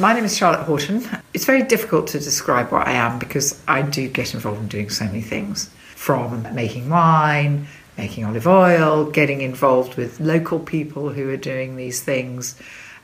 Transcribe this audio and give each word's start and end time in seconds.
my 0.00 0.12
name 0.12 0.24
is 0.24 0.36
Charlotte 0.36 0.62
Horton. 0.64 1.04
It's 1.34 1.44
very 1.44 1.62
difficult 1.62 2.06
to 2.08 2.20
describe 2.20 2.70
what 2.70 2.86
I 2.86 2.92
am 2.92 3.18
because 3.18 3.60
I 3.66 3.82
do 3.82 4.08
get 4.08 4.32
involved 4.32 4.60
in 4.60 4.68
doing 4.68 4.90
so 4.90 5.04
many 5.04 5.20
things 5.20 5.70
from 5.96 6.46
making 6.54 6.88
wine, 6.88 7.66
making 7.96 8.24
olive 8.24 8.46
oil, 8.46 9.10
getting 9.10 9.40
involved 9.40 9.96
with 9.96 10.20
local 10.20 10.60
people 10.60 11.10
who 11.10 11.28
are 11.30 11.36
doing 11.36 11.76
these 11.76 12.00
things, 12.00 12.56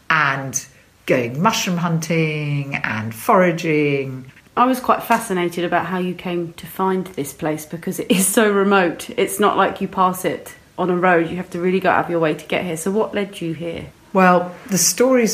and 0.08 0.66
going 1.06 1.42
mushroom 1.42 1.78
hunting 1.78 2.76
and 2.76 3.14
foraging. 3.14 4.30
I 4.56 4.66
was 4.66 4.78
quite 4.78 5.02
fascinated 5.02 5.64
about 5.64 5.86
how 5.86 5.98
you 5.98 6.14
came 6.14 6.52
to 6.54 6.66
find 6.66 7.06
this 7.08 7.32
place 7.32 7.66
because 7.66 7.98
it 7.98 8.10
is 8.10 8.26
so 8.26 8.52
remote. 8.52 9.10
It's 9.18 9.40
not 9.40 9.56
like 9.56 9.80
you 9.80 9.88
pass 9.88 10.24
it 10.24 10.54
on 10.78 10.90
a 10.90 10.96
road, 10.96 11.28
you 11.28 11.36
have 11.36 11.50
to 11.50 11.60
really 11.60 11.80
go 11.80 11.90
out 11.90 12.04
of 12.04 12.10
your 12.10 12.20
way 12.20 12.34
to 12.34 12.46
get 12.46 12.64
here. 12.64 12.76
So, 12.76 12.90
what 12.90 13.14
led 13.14 13.40
you 13.40 13.52
here? 13.52 13.86
Well, 14.12 14.54
the 14.68 14.78
story 14.78 15.26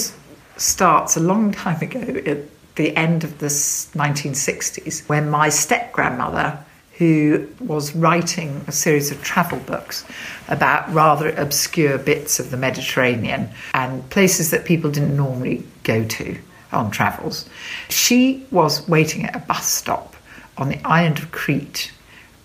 starts 0.61 1.17
a 1.17 1.21
long 1.21 1.53
time 1.53 1.81
ago 1.81 2.01
at 2.27 2.39
the 2.77 2.97
end 2.97 3.25
of 3.25 3.39
the 3.39 3.47
1960s 3.47 5.09
when 5.09 5.31
my 5.31 5.49
step 5.49 5.93
grandmother 5.93 6.59
who 6.99 7.49
was 7.61 7.97
writing 7.97 8.63
a 8.67 8.73
series 8.73 9.11
of 9.11 9.23
travel 9.23 9.59
books 9.61 10.05
about 10.49 10.93
rather 10.93 11.31
obscure 11.31 11.97
bits 11.97 12.39
of 12.39 12.51
the 12.51 12.59
Mediterranean 12.59 13.49
and 13.73 14.09
places 14.11 14.51
that 14.51 14.67
people 14.67 14.91
didn't 14.91 15.17
normally 15.17 15.65
go 15.83 16.05
to 16.05 16.37
on 16.73 16.91
travels. 16.91 17.49
She 17.89 18.47
was 18.51 18.87
waiting 18.87 19.25
at 19.25 19.35
a 19.35 19.39
bus 19.39 19.67
stop 19.67 20.15
on 20.59 20.69
the 20.69 20.87
island 20.87 21.19
of 21.19 21.33
Crete 21.33 21.91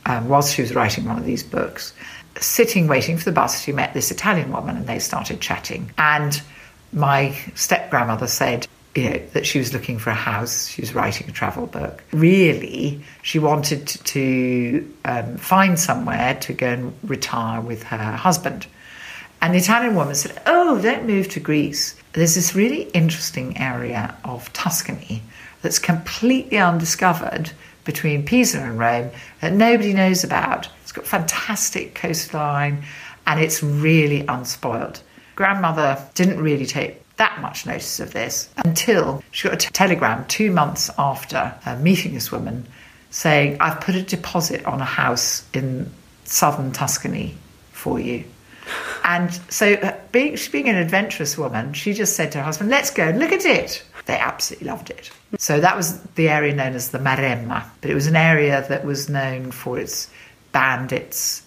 um, 0.06 0.30
whilst 0.30 0.56
she 0.56 0.62
was 0.62 0.74
writing 0.74 1.04
one 1.04 1.18
of 1.18 1.26
these 1.26 1.44
books. 1.44 1.94
Sitting 2.40 2.88
waiting 2.88 3.18
for 3.18 3.26
the 3.26 3.34
bus, 3.34 3.62
she 3.62 3.74
met 3.74 3.94
this 3.94 4.10
Italian 4.10 4.54
woman 4.54 4.78
and 4.78 4.88
they 4.88 5.00
started 5.00 5.42
chatting. 5.42 5.92
And 5.98 6.42
my 6.94 7.32
step 7.56 7.90
grandmother 7.90 8.28
said, 8.28 8.68
you 8.96 9.10
know, 9.10 9.18
that 9.34 9.46
she 9.46 9.60
was 9.60 9.74
looking 9.74 10.00
for 10.00 10.10
a 10.10 10.16
house. 10.16 10.70
She 10.70 10.82
was 10.82 10.96
writing 10.96 11.28
a 11.28 11.32
travel 11.32 11.68
book. 11.68 12.02
Really, 12.14 13.02
she 13.24 13.40
wanted 13.40 13.88
to 13.88 14.94
um, 15.04 15.38
find 15.38 15.78
somewhere 15.78 16.36
to 16.36 16.54
go 16.54 16.68
and 16.68 16.98
retire 17.04 17.60
with 17.60 17.84
her 17.84 18.14
husband. 18.14 18.68
And 19.42 19.54
the 19.54 19.60
Italian 19.60 19.96
woman 19.96 20.16
said, 20.16 20.42
Oh, 20.46 20.82
don't 20.82 21.06
move 21.06 21.28
to 21.30 21.40
Greece. 21.40 21.96
There's 22.14 22.36
this 22.36 22.56
really 22.56 22.84
interesting 22.94 23.58
area 23.58 24.16
of 24.24 24.52
Tuscany 24.54 25.22
that's 25.62 25.78
completely 25.78 26.58
undiscovered 26.58 27.52
between 27.84 28.26
Pisa 28.26 28.60
and 28.60 28.80
Rome 28.80 29.12
that 29.42 29.54
nobody 29.54 29.94
knows 29.94 30.24
about. 30.24 30.70
It's 30.84 30.94
got 30.94 31.06
fantastic 31.06 31.96
coastline 31.96 32.84
and 33.28 33.40
it's 33.40 33.62
really 33.62 34.26
unspoiled. 34.28 35.02
Grandmother 35.36 36.02
didn't 36.14 36.42
really 36.42 36.66
take 36.66 37.02
that 37.18 37.42
much 37.42 37.66
notice 37.66 38.00
of 38.00 38.12
this 38.12 38.50
until 38.58 39.24
she 39.32 39.48
got 39.48 39.54
a 39.56 39.58
t- 39.58 39.70
telegram 39.72 40.26
two 40.28 40.52
months 40.52 40.90
after 40.98 41.54
uh, 41.66 41.76
meeting 41.78 42.14
this 42.14 42.32
woman 42.32 42.68
saying, 43.10 43.58
I've 43.62 43.80
put 43.80 43.96
a 43.96 44.02
deposit 44.02 44.66
on 44.66 44.82
a 44.82 44.86
house 44.86 45.46
in 45.54 45.90
southern 46.26 46.72
Tuscany 46.72 47.36
for 47.72 48.00
you. 48.00 48.24
And 49.08 49.32
so, 49.50 49.74
uh, 49.74 49.96
being, 50.12 50.36
being 50.52 50.68
an 50.68 50.78
adventurous 50.78 51.38
woman, 51.38 51.74
she 51.74 51.94
just 51.94 52.16
said 52.16 52.32
to 52.32 52.40
her 52.40 52.44
husband, 52.44 52.72
Let's 52.72 52.90
go 52.90 53.04
and 53.04 53.20
look 53.20 53.32
at 53.32 53.46
it. 53.46 53.86
They 54.08 54.18
absolutely 54.18 54.68
loved 54.68 54.90
it. 54.90 55.12
So, 55.38 55.60
that 55.60 55.78
was 55.78 56.02
the 56.16 56.28
area 56.28 56.56
known 56.56 56.74
as 56.74 56.90
the 56.90 56.98
Maremma, 56.98 57.66
but 57.82 57.92
it 57.92 57.94
was 57.94 58.08
an 58.08 58.16
area 58.16 58.66
that 58.68 58.84
was 58.84 59.08
known 59.08 59.52
for 59.52 59.78
its 59.78 60.10
bandits, 60.54 61.44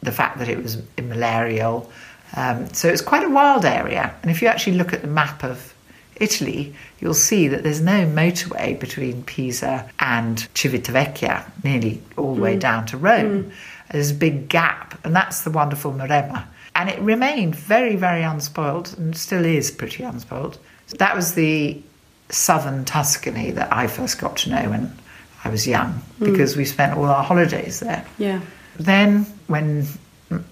the 0.00 0.12
fact 0.12 0.38
that 0.38 0.48
it 0.48 0.62
was 0.62 0.80
malarial, 0.96 1.90
um, 2.34 2.72
so 2.72 2.88
it's 2.88 3.02
quite 3.02 3.24
a 3.24 3.30
wild 3.30 3.64
area. 3.64 4.14
And 4.22 4.30
if 4.30 4.42
you 4.42 4.48
actually 4.48 4.76
look 4.76 4.92
at 4.92 5.02
the 5.02 5.08
map 5.08 5.44
of 5.44 5.74
Italy, 6.16 6.74
you'll 7.00 7.14
see 7.14 7.48
that 7.48 7.62
there's 7.62 7.80
no 7.80 8.06
motorway 8.06 8.78
between 8.78 9.22
Pisa 9.24 9.90
and 9.98 10.38
Civitavecchia, 10.54 11.44
nearly 11.64 12.02
all 12.16 12.34
the 12.34 12.40
way 12.40 12.56
mm. 12.56 12.60
down 12.60 12.86
to 12.86 12.96
Rome. 12.96 13.44
Mm. 13.44 13.52
There's 13.90 14.10
a 14.10 14.14
big 14.14 14.48
gap, 14.48 14.98
and 15.04 15.14
that's 15.14 15.42
the 15.42 15.50
wonderful 15.50 15.92
Maremma. 15.92 16.44
And 16.74 16.88
it 16.88 16.98
remained 17.00 17.54
very, 17.54 17.96
very 17.96 18.22
unspoiled 18.22 18.94
and 18.96 19.14
still 19.16 19.44
is 19.44 19.70
pretty 19.70 20.02
unspoiled. 20.02 20.58
So 20.86 20.96
that 20.96 21.14
was 21.14 21.34
the 21.34 21.82
southern 22.30 22.86
Tuscany 22.86 23.50
that 23.50 23.70
I 23.72 23.86
first 23.88 24.18
got 24.18 24.38
to 24.38 24.50
know 24.50 24.70
when 24.70 24.96
I 25.44 25.50
was 25.50 25.66
young 25.66 26.00
mm. 26.18 26.32
because 26.32 26.54
mm. 26.54 26.58
we 26.58 26.64
spent 26.64 26.96
all 26.96 27.04
our 27.04 27.22
holidays 27.22 27.80
there. 27.80 28.06
Yeah. 28.16 28.40
Then, 28.78 29.26
when 29.48 29.86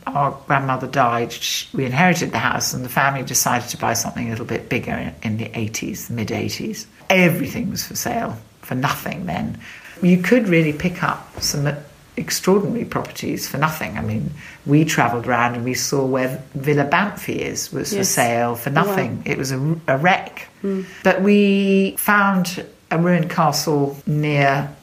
our 0.06 0.38
grandmother 0.46 0.86
died, 0.86 1.34
we 1.72 1.84
inherited 1.84 2.32
the 2.32 2.38
house, 2.38 2.72
and 2.74 2.84
the 2.84 2.88
family 2.88 3.22
decided 3.22 3.68
to 3.70 3.76
buy 3.76 3.94
something 3.94 4.26
a 4.26 4.30
little 4.30 4.46
bit 4.46 4.68
bigger 4.68 5.12
in 5.22 5.36
the 5.36 5.46
80s, 5.46 6.08
the 6.08 6.14
mid 6.14 6.28
80s. 6.28 6.86
Everything 7.08 7.70
was 7.70 7.86
for 7.86 7.96
sale 7.96 8.36
for 8.62 8.74
nothing 8.74 9.26
then. 9.26 9.58
You 10.02 10.18
could 10.18 10.48
really 10.48 10.72
pick 10.72 11.02
up 11.02 11.40
some 11.42 11.68
extraordinary 12.16 12.84
properties 12.84 13.48
for 13.48 13.58
nothing. 13.58 13.96
I 13.96 14.02
mean, 14.02 14.30
we 14.66 14.84
travelled 14.84 15.26
around 15.26 15.54
and 15.54 15.64
we 15.64 15.74
saw 15.74 16.04
where 16.04 16.42
Villa 16.54 16.84
Banfi 16.84 17.36
is 17.36 17.72
was 17.72 17.92
yes. 17.92 17.98
for 17.98 18.04
sale 18.04 18.54
for 18.54 18.70
nothing. 18.70 19.16
Wow. 19.16 19.22
It 19.26 19.38
was 19.38 19.52
a, 19.52 19.80
a 19.88 19.96
wreck. 19.98 20.48
Mm. 20.62 20.84
But 21.02 21.22
we 21.22 21.96
found 21.98 22.64
a 22.90 22.98
ruined 22.98 23.30
castle 23.30 23.96
near 24.06 24.74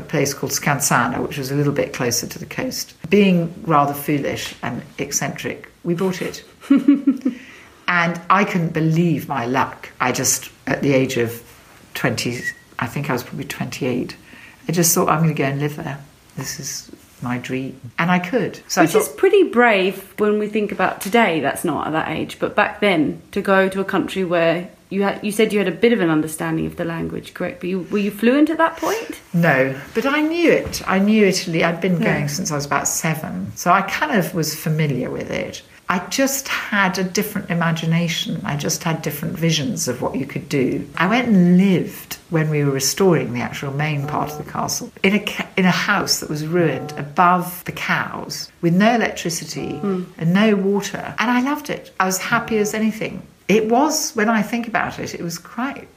a 0.00 0.08
place 0.08 0.34
called 0.34 0.52
Scansano, 0.52 1.26
which 1.26 1.38
was 1.38 1.50
a 1.50 1.54
little 1.54 1.72
bit 1.72 1.92
closer 1.92 2.26
to 2.26 2.38
the 2.38 2.46
coast. 2.46 2.94
Being 3.08 3.54
rather 3.62 3.94
foolish 3.94 4.54
and 4.62 4.82
eccentric, 4.98 5.70
we 5.84 5.94
bought 5.94 6.20
it. 6.22 6.44
and 6.70 8.20
I 8.30 8.44
couldn't 8.44 8.72
believe 8.72 9.28
my 9.28 9.46
luck. 9.46 9.90
I 10.00 10.12
just, 10.12 10.50
at 10.66 10.82
the 10.82 10.92
age 10.92 11.16
of 11.16 11.42
20, 11.94 12.40
I 12.78 12.86
think 12.86 13.10
I 13.10 13.12
was 13.12 13.22
probably 13.22 13.44
28, 13.44 14.16
I 14.68 14.72
just 14.72 14.94
thought, 14.94 15.08
I'm 15.08 15.22
going 15.22 15.34
to 15.34 15.38
go 15.38 15.44
and 15.44 15.60
live 15.60 15.76
there. 15.76 15.98
This 16.36 16.60
is 16.60 16.90
my 17.22 17.38
dream. 17.38 17.80
And 17.98 18.10
I 18.10 18.18
could. 18.18 18.60
So 18.68 18.82
Which 18.82 18.92
thought, 18.92 19.02
is 19.02 19.08
pretty 19.08 19.44
brave 19.44 20.14
when 20.18 20.38
we 20.38 20.48
think 20.48 20.72
about 20.72 21.00
today, 21.00 21.40
that's 21.40 21.64
not 21.64 21.88
at 21.88 21.92
that 21.92 22.08
age. 22.08 22.38
But 22.38 22.54
back 22.54 22.80
then, 22.80 23.20
to 23.32 23.42
go 23.42 23.68
to 23.68 23.80
a 23.80 23.84
country 23.84 24.24
where 24.24 24.70
you 24.90 25.04
had 25.04 25.24
you 25.24 25.30
said 25.30 25.52
you 25.52 25.58
had 25.58 25.68
a 25.68 25.72
bit 25.72 25.92
of 25.92 26.00
an 26.00 26.10
understanding 26.10 26.66
of 26.66 26.76
the 26.76 26.84
language, 26.84 27.32
correct? 27.32 27.60
But 27.60 27.70
you, 27.70 27.86
were 27.90 27.98
you 27.98 28.10
fluent 28.10 28.50
at 28.50 28.58
that 28.58 28.76
point? 28.76 29.20
No, 29.32 29.80
but 29.94 30.04
I 30.04 30.20
knew 30.20 30.50
it. 30.50 30.82
I 30.86 30.98
knew 30.98 31.24
Italy. 31.24 31.62
I'd 31.62 31.80
been 31.80 32.00
going 32.00 32.28
since 32.28 32.50
I 32.50 32.56
was 32.56 32.66
about 32.66 32.88
seven, 32.88 33.52
so 33.54 33.70
I 33.70 33.82
kind 33.82 34.18
of 34.18 34.34
was 34.34 34.54
familiar 34.54 35.08
with 35.08 35.30
it. 35.30 35.62
I 35.88 36.06
just 36.06 36.46
had 36.46 36.98
a 36.98 37.04
different 37.04 37.50
imagination. 37.50 38.40
I 38.44 38.56
just 38.56 38.84
had 38.84 39.02
different 39.02 39.36
visions 39.36 39.88
of 39.88 40.00
what 40.00 40.14
you 40.14 40.24
could 40.24 40.48
do. 40.48 40.88
I 40.96 41.08
went 41.08 41.26
and 41.26 41.56
lived 41.56 42.14
when 42.30 42.48
we 42.48 42.62
were 42.62 42.70
restoring 42.70 43.32
the 43.32 43.40
actual 43.40 43.72
main 43.72 44.06
part 44.06 44.30
of 44.30 44.38
the 44.38 44.48
castle 44.52 44.92
in 45.02 45.16
a 45.16 45.24
in 45.56 45.64
a 45.66 45.70
house 45.70 46.20
that 46.20 46.30
was 46.30 46.46
ruined 46.46 46.92
above 46.92 47.64
the 47.64 47.72
cows 47.72 48.50
with 48.60 48.74
no 48.74 48.94
electricity 48.94 49.72
mm. 49.72 50.06
and 50.18 50.32
no 50.32 50.56
water, 50.56 51.14
and 51.18 51.30
I 51.30 51.40
loved 51.40 51.70
it. 51.70 51.92
I 51.98 52.06
was 52.06 52.18
happy 52.18 52.58
as 52.58 52.74
anything 52.74 53.26
it 53.50 53.68
was, 53.68 54.12
when 54.12 54.28
I 54.28 54.42
think 54.42 54.68
about 54.68 55.00
it, 55.00 55.12
it 55.12 55.22
was 55.22 55.36
quite 55.36 55.88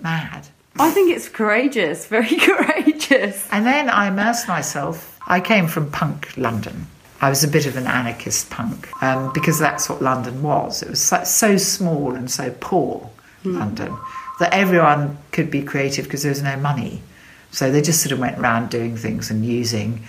mad. 0.00 0.46
I 0.76 0.90
think 0.90 1.14
it's 1.14 1.28
courageous, 1.28 2.06
very 2.06 2.36
courageous. 2.38 3.48
And 3.50 3.66
then 3.66 3.90
I 3.90 4.06
immersed 4.06 4.46
myself. 4.46 5.18
I 5.26 5.40
came 5.40 5.66
from 5.66 5.90
punk 5.90 6.36
London. 6.36 6.86
I 7.20 7.28
was 7.28 7.42
a 7.42 7.48
bit 7.48 7.66
of 7.66 7.76
an 7.76 7.86
anarchist 7.86 8.50
punk 8.50 8.88
um, 9.02 9.32
because 9.32 9.58
that's 9.58 9.88
what 9.88 10.00
London 10.00 10.42
was. 10.42 10.82
It 10.82 10.90
was 10.90 11.00
so, 11.00 11.24
so 11.24 11.56
small 11.56 12.14
and 12.14 12.30
so 12.30 12.54
poor, 12.60 13.10
mm. 13.44 13.58
London, 13.58 13.96
that 14.38 14.52
everyone 14.52 15.18
could 15.32 15.50
be 15.50 15.62
creative 15.62 16.04
because 16.04 16.22
there 16.22 16.30
was 16.30 16.42
no 16.42 16.56
money. 16.56 17.02
So 17.50 17.70
they 17.70 17.82
just 17.82 18.00
sort 18.00 18.12
of 18.12 18.20
went 18.20 18.38
around 18.38 18.70
doing 18.70 18.96
things 18.96 19.30
and 19.30 19.44
using 19.44 20.06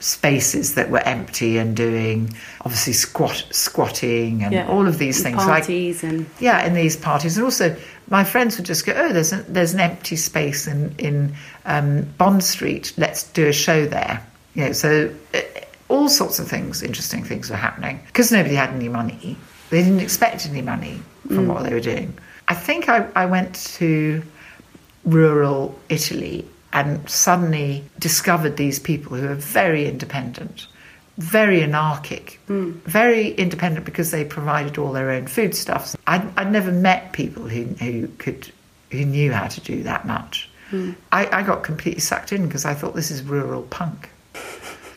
spaces 0.00 0.74
that 0.74 0.90
were 0.90 1.00
empty 1.00 1.58
and 1.58 1.76
doing 1.76 2.34
obviously 2.62 2.92
squat 2.92 3.46
squatting 3.50 4.42
and 4.42 4.52
yeah. 4.52 4.66
all 4.66 4.88
of 4.88 4.98
these 4.98 5.22
things 5.22 5.36
parties 5.36 6.02
like, 6.02 6.12
and 6.12 6.26
yeah 6.40 6.66
in 6.66 6.74
these 6.74 6.96
parties. 6.96 7.36
And 7.36 7.44
also 7.44 7.76
my 8.08 8.24
friends 8.24 8.56
would 8.56 8.66
just 8.66 8.86
go 8.86 8.92
oh 8.96 9.12
there's 9.12 9.32
a, 9.32 9.42
there's 9.42 9.74
an 9.74 9.80
empty 9.80 10.16
space 10.16 10.66
in 10.66 10.94
in 10.98 11.34
um, 11.66 12.02
Bond 12.18 12.42
Street. 12.42 12.94
Let's 12.96 13.24
do 13.24 13.46
a 13.46 13.52
show 13.52 13.86
there. 13.86 14.26
You 14.54 14.66
know 14.66 14.72
so 14.72 15.14
uh, 15.34 15.40
all 15.88 16.08
sorts 16.08 16.38
of 16.38 16.48
things 16.48 16.82
interesting 16.82 17.22
things 17.22 17.50
were 17.50 17.56
happening. 17.56 18.00
Because 18.06 18.32
nobody 18.32 18.54
had 18.54 18.70
any 18.70 18.88
money. 18.88 19.36
They 19.68 19.82
didn't 19.82 20.00
expect 20.00 20.46
any 20.46 20.62
money 20.62 21.00
from 21.28 21.46
mm. 21.46 21.54
what 21.54 21.62
they 21.64 21.74
were 21.74 21.80
doing. 21.80 22.18
I 22.48 22.54
think 22.54 22.88
I, 22.88 23.06
I 23.14 23.26
went 23.26 23.54
to 23.76 24.22
rural 25.04 25.78
Italy 25.88 26.46
and 26.72 27.08
suddenly 27.08 27.84
discovered 27.98 28.56
these 28.56 28.78
people 28.78 29.16
who 29.16 29.28
are 29.28 29.34
very 29.34 29.86
independent, 29.86 30.66
very 31.18 31.62
anarchic, 31.62 32.40
mm. 32.48 32.72
very 32.82 33.32
independent 33.32 33.84
because 33.84 34.10
they 34.10 34.24
provided 34.24 34.78
all 34.78 34.92
their 34.92 35.10
own 35.10 35.26
foodstuffs. 35.26 35.96
I'd, 36.06 36.26
I'd 36.38 36.52
never 36.52 36.72
met 36.72 37.12
people 37.12 37.48
who, 37.48 37.64
who 37.64 38.08
could 38.18 38.50
who 38.90 39.04
knew 39.04 39.32
how 39.32 39.46
to 39.46 39.60
do 39.60 39.82
that 39.84 40.06
much. 40.06 40.50
Mm. 40.70 40.94
I, 41.12 41.40
I 41.40 41.42
got 41.42 41.62
completely 41.62 42.00
sucked 42.00 42.32
in 42.32 42.46
because 42.46 42.64
I 42.64 42.74
thought 42.74 42.94
this 42.94 43.10
is 43.10 43.22
rural 43.22 43.62
punk. 43.62 44.10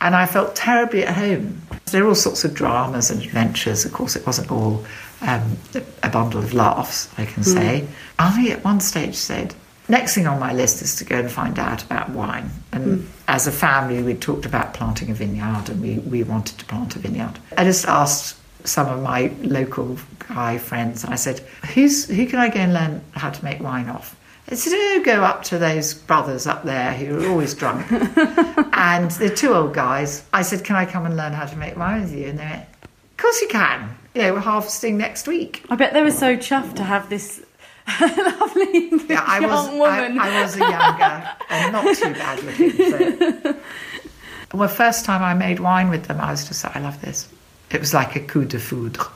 And 0.01 0.15
I 0.15 0.25
felt 0.25 0.55
terribly 0.55 1.05
at 1.05 1.15
home. 1.15 1.61
there 1.91 2.03
are 2.03 2.07
all 2.07 2.15
sorts 2.15 2.43
of 2.43 2.53
dramas 2.53 3.09
and 3.09 3.21
adventures. 3.21 3.85
Of 3.85 3.93
course, 3.93 4.15
it 4.15 4.25
wasn't 4.25 4.51
all 4.51 4.83
um, 5.21 5.57
a 6.03 6.09
bundle 6.09 6.41
of 6.41 6.53
laughs, 6.53 7.09
I 7.17 7.25
can 7.25 7.43
say. 7.43 7.87
I, 8.19 8.49
at 8.49 8.63
one 8.65 8.81
stage, 8.81 9.15
said, 9.15 9.55
Next 9.89 10.15
thing 10.15 10.27
on 10.27 10.39
my 10.39 10.53
list 10.53 10.81
is 10.81 10.95
to 10.97 11.05
go 11.05 11.19
and 11.19 11.31
find 11.31 11.59
out 11.59 11.83
about 11.83 12.09
wine. 12.09 12.49
And 12.71 13.01
hmm. 13.01 13.07
as 13.27 13.47
a 13.47 13.51
family, 13.51 14.01
we 14.01 14.13
talked 14.13 14.45
about 14.45 14.73
planting 14.73 15.09
a 15.09 15.13
vineyard 15.13 15.69
and 15.69 15.81
we, 15.81 15.99
we 15.99 16.23
wanted 16.23 16.57
to 16.59 16.65
plant 16.65 16.95
a 16.95 16.99
vineyard. 16.99 17.37
I 17.57 17.65
just 17.65 17.85
asked 17.85 18.37
some 18.65 18.87
of 18.87 19.01
my 19.01 19.31
local 19.41 19.97
guy 20.27 20.57
friends, 20.57 21.03
and 21.03 21.13
I 21.13 21.17
said, 21.17 21.39
Who's, 21.73 22.07
Who 22.07 22.25
can 22.27 22.39
I 22.39 22.49
go 22.49 22.59
and 22.59 22.73
learn 22.73 23.01
how 23.11 23.29
to 23.29 23.43
make 23.43 23.59
wine 23.59 23.89
off? 23.89 24.15
They 24.47 24.55
said, 24.55 24.73
Oh, 24.73 25.01
go 25.03 25.23
up 25.23 25.43
to 25.45 25.57
those 25.57 25.93
brothers 25.93 26.47
up 26.47 26.63
there 26.63 26.93
who 26.93 27.19
are 27.19 27.29
always 27.29 27.53
drunk. 27.53 27.91
and 28.73 29.11
they're 29.11 29.29
two 29.29 29.53
old 29.53 29.73
guys. 29.73 30.25
I 30.33 30.41
said, 30.41 30.63
Can 30.63 30.75
I 30.75 30.85
come 30.85 31.05
and 31.05 31.15
learn 31.15 31.33
how 31.33 31.45
to 31.45 31.55
make 31.55 31.77
wine 31.77 32.01
with 32.01 32.13
you? 32.13 32.27
And 32.27 32.39
they 32.39 32.45
went, 32.45 32.65
Of 32.83 33.17
course 33.17 33.41
you 33.41 33.47
can. 33.47 33.97
You 34.13 34.21
know, 34.21 34.33
we're 34.33 34.39
harvesting 34.39 34.97
next 34.97 35.27
week. 35.27 35.65
I 35.69 35.75
bet 35.75 35.93
they 35.93 36.03
were 36.03 36.11
so 36.11 36.37
chuffed 36.37 36.75
to 36.75 36.83
have 36.83 37.09
this 37.09 37.43
lovely 38.01 38.89
Yeah, 39.09 39.23
I 39.25 39.39
young 39.39 39.49
was, 39.51 39.67
I, 39.67 39.73
woman. 39.77 40.19
I 40.19 40.41
was 40.41 40.55
a 40.55 40.59
younger 40.59 41.29
and 41.49 41.71
not 41.73 41.95
too 41.95 42.13
bad 42.13 42.43
looking. 42.43 42.71
So. 42.77 43.55
Well, 44.53 44.69
first 44.69 45.03
time 45.05 45.23
I 45.23 45.33
made 45.33 45.59
wine 45.59 45.89
with 45.89 46.05
them, 46.05 46.21
I 46.21 46.29
was 46.29 46.47
just 46.47 46.63
like, 46.63 46.75
I 46.75 46.79
love 46.79 47.01
this. 47.01 47.27
It 47.71 47.79
was 47.79 47.91
like 47.91 48.15
a 48.15 48.19
coup 48.19 48.45
de 48.45 48.59
foudre. 48.59 49.07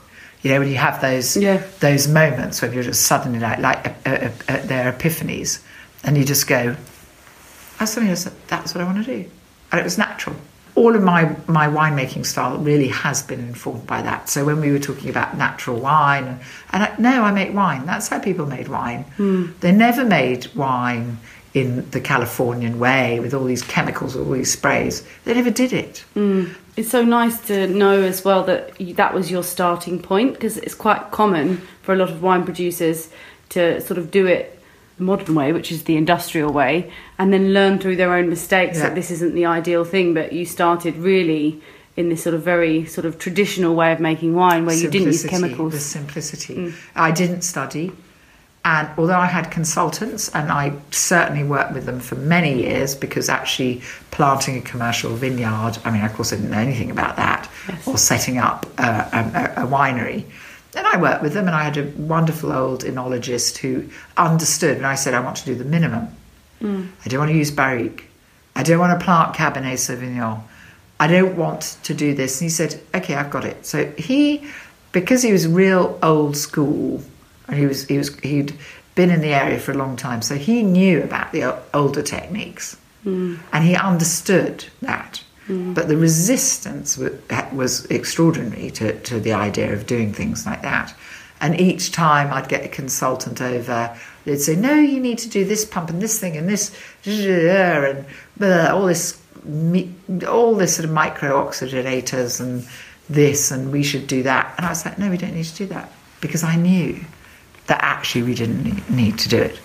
You 0.42 0.50
know, 0.50 0.58
when 0.60 0.68
you 0.68 0.76
have 0.78 1.00
those 1.00 1.36
Yeah. 1.36 1.62
those 1.78 2.08
moments 2.08 2.60
when 2.60 2.72
you're 2.72 2.82
just 2.82 3.02
suddenly 3.02 3.38
like, 3.38 3.60
like 3.60 3.86
uh, 4.04 4.10
uh, 4.10 4.30
uh, 4.48 4.66
their 4.66 4.92
epiphanies, 4.92 5.60
and 6.02 6.18
you 6.18 6.24
just 6.24 6.48
go, 6.48 6.74
I 7.78 7.84
suddenly 7.84 8.12
just, 8.12 8.28
that's 8.48 8.74
what 8.74 8.82
I 8.82 8.84
want 8.84 9.04
to 9.06 9.22
do. 9.22 9.30
And 9.70 9.80
it 9.80 9.84
was 9.84 9.96
natural. 9.96 10.34
All 10.78 10.94
of 10.94 11.02
my, 11.02 11.34
my 11.48 11.66
winemaking 11.66 12.24
style 12.24 12.56
really 12.58 12.86
has 12.88 13.20
been 13.20 13.40
informed 13.40 13.86
by 13.86 14.00
that. 14.02 14.28
So 14.28 14.44
when 14.44 14.60
we 14.60 14.70
were 14.70 14.78
talking 14.78 15.10
about 15.10 15.36
natural 15.36 15.80
wine, 15.80 16.38
and 16.72 16.82
I, 16.84 16.94
no, 16.98 17.22
I 17.22 17.32
make 17.32 17.52
wine. 17.52 17.84
That's 17.84 18.06
how 18.06 18.20
people 18.20 18.46
made 18.46 18.68
wine. 18.68 19.02
Hmm. 19.16 19.46
They 19.58 19.72
never 19.72 20.04
made 20.04 20.54
wine 20.54 21.18
in 21.52 21.90
the 21.90 22.00
Californian 22.00 22.78
way 22.78 23.18
with 23.18 23.34
all 23.34 23.44
these 23.44 23.62
chemicals, 23.62 24.14
all 24.14 24.30
these 24.30 24.52
sprays. 24.52 25.04
They 25.24 25.34
never 25.34 25.50
did 25.50 25.72
it. 25.72 26.04
Hmm. 26.14 26.52
It's 26.76 26.90
so 26.90 27.02
nice 27.04 27.40
to 27.48 27.66
know 27.66 28.00
as 28.02 28.24
well 28.24 28.44
that 28.44 28.80
you, 28.80 28.94
that 28.94 29.12
was 29.12 29.32
your 29.32 29.42
starting 29.42 30.00
point 30.00 30.34
because 30.34 30.58
it's 30.58 30.76
quite 30.76 31.10
common 31.10 31.60
for 31.82 31.92
a 31.92 31.96
lot 31.96 32.10
of 32.10 32.22
wine 32.22 32.44
producers 32.44 33.10
to 33.48 33.80
sort 33.80 33.98
of 33.98 34.12
do 34.12 34.26
it 34.26 34.57
the 34.98 35.04
modern 35.04 35.34
way, 35.34 35.52
which 35.52 35.72
is 35.72 35.84
the 35.84 35.96
industrial 35.96 36.52
way, 36.52 36.90
and 37.18 37.32
then 37.32 37.54
learn 37.54 37.78
through 37.78 37.96
their 37.96 38.12
own 38.12 38.28
mistakes 38.28 38.76
Yeah. 38.76 38.84
that 38.84 38.94
this 38.94 39.10
isn't 39.10 39.34
the 39.34 39.46
ideal 39.46 39.84
thing. 39.84 40.12
But 40.14 40.32
you 40.32 40.44
started 40.44 40.96
really 40.96 41.60
in 41.96 42.08
this 42.10 42.22
sort 42.22 42.34
of 42.34 42.42
very 42.42 42.84
sort 42.84 43.04
of 43.04 43.18
traditional 43.18 43.74
way 43.74 43.92
of 43.92 44.00
making 44.00 44.34
wine 44.34 44.66
where 44.66 44.76
you 44.76 44.88
didn't 44.90 45.08
use 45.08 45.24
chemicals. 45.24 45.72
The 45.72 45.80
simplicity. 45.80 46.54
Mm. 46.56 46.72
I 46.94 47.10
didn't 47.10 47.42
study, 47.42 47.90
and 48.64 48.88
although 48.98 49.18
I 49.18 49.26
had 49.26 49.50
consultants, 49.50 50.28
and 50.34 50.52
I 50.52 50.72
certainly 50.90 51.42
worked 51.44 51.72
with 51.74 51.86
them 51.86 51.98
for 52.00 52.14
many 52.16 52.62
years, 52.62 52.94
because 52.94 53.28
actually 53.28 53.82
planting 54.10 54.58
a 54.58 54.60
commercial 54.60 55.14
vineyard, 55.14 55.78
I 55.84 55.90
mean, 55.90 56.04
of 56.04 56.12
course, 56.14 56.32
I 56.32 56.36
didn't 56.36 56.50
know 56.50 56.58
anything 56.58 56.90
about 56.90 57.16
that, 57.16 57.48
Yes. 57.68 57.86
or 57.86 57.98
setting 57.98 58.38
up 58.38 58.66
a, 58.78 59.54
a, 59.56 59.64
a 59.64 59.66
winery. 59.66 60.24
And 60.74 60.86
I 60.86 61.00
worked 61.00 61.22
with 61.22 61.32
them, 61.32 61.46
and 61.46 61.56
I 61.56 61.64
had 61.64 61.76
a 61.76 61.84
wonderful 61.96 62.52
old 62.52 62.84
enologist 62.84 63.58
who 63.58 63.88
understood. 64.16 64.76
And 64.76 64.86
I 64.86 64.94
said, 64.94 65.14
I 65.14 65.20
want 65.20 65.36
to 65.38 65.44
do 65.44 65.54
the 65.54 65.64
minimum. 65.64 66.08
Mm. 66.60 66.88
I 67.04 67.08
don't 67.08 67.20
want 67.20 67.30
to 67.30 67.36
use 67.36 67.50
barrique. 67.50 68.04
I 68.54 68.62
don't 68.62 68.78
want 68.78 68.98
to 68.98 69.04
plant 69.04 69.34
Cabernet 69.34 69.78
Sauvignon. 69.78 70.42
I 71.00 71.06
don't 71.06 71.36
want 71.36 71.78
to 71.84 71.94
do 71.94 72.14
this. 72.14 72.40
And 72.40 72.46
he 72.46 72.50
said, 72.50 72.80
okay, 72.94 73.14
I've 73.14 73.30
got 73.30 73.44
it. 73.44 73.64
So 73.64 73.86
he, 73.92 74.48
because 74.92 75.22
he 75.22 75.32
was 75.32 75.46
real 75.46 75.98
old 76.02 76.36
school, 76.36 77.02
and 77.46 77.56
he 77.56 77.66
was, 77.66 77.86
he 77.86 77.96
was, 77.96 78.14
he'd 78.18 78.52
been 78.94 79.10
in 79.10 79.20
the 79.20 79.32
area 79.32 79.58
for 79.60 79.70
a 79.70 79.76
long 79.76 79.96
time, 79.96 80.20
so 80.22 80.34
he 80.34 80.62
knew 80.62 81.02
about 81.02 81.30
the 81.30 81.56
older 81.72 82.02
techniques, 82.02 82.76
mm. 83.06 83.38
and 83.52 83.64
he 83.64 83.76
understood 83.76 84.64
that. 84.82 85.22
But 85.48 85.88
the 85.88 85.96
resistance 85.96 86.98
wa- 86.98 87.08
was 87.52 87.86
extraordinary 87.86 88.70
to, 88.72 88.98
to 89.00 89.18
the 89.18 89.32
idea 89.32 89.72
of 89.72 89.86
doing 89.86 90.12
things 90.12 90.44
like 90.44 90.60
that. 90.62 90.94
And 91.40 91.58
each 91.60 91.92
time 91.92 92.32
I'd 92.32 92.48
get 92.48 92.64
a 92.64 92.68
consultant 92.68 93.40
over, 93.40 93.96
they'd 94.24 94.40
say, 94.40 94.56
"No, 94.56 94.74
you 94.74 95.00
need 95.00 95.18
to 95.18 95.28
do 95.28 95.44
this 95.44 95.64
pump 95.64 95.88
and 95.88 96.02
this 96.02 96.18
thing 96.18 96.36
and 96.36 96.48
this 96.48 96.72
and 97.06 98.04
all 98.42 98.86
this, 98.86 99.20
all 100.28 100.54
this 100.54 100.76
sort 100.76 100.84
of 100.84 100.90
micro 100.90 101.30
oxygenators 101.42 102.40
and 102.40 102.66
this, 103.08 103.50
and 103.50 103.72
we 103.72 103.82
should 103.82 104.06
do 104.06 104.22
that." 104.24 104.52
And 104.56 104.66
I 104.66 104.70
was 104.70 104.84
like, 104.84 104.98
"No, 104.98 105.08
we 105.08 105.16
don't 105.16 105.34
need 105.34 105.46
to 105.46 105.54
do 105.54 105.66
that," 105.66 105.92
because 106.20 106.42
I 106.42 106.56
knew 106.56 107.00
that 107.68 107.80
actually 107.82 108.24
we 108.24 108.34
didn't 108.34 108.90
need 108.90 109.18
to 109.20 109.28
do 109.28 109.38
it. 109.38 109.58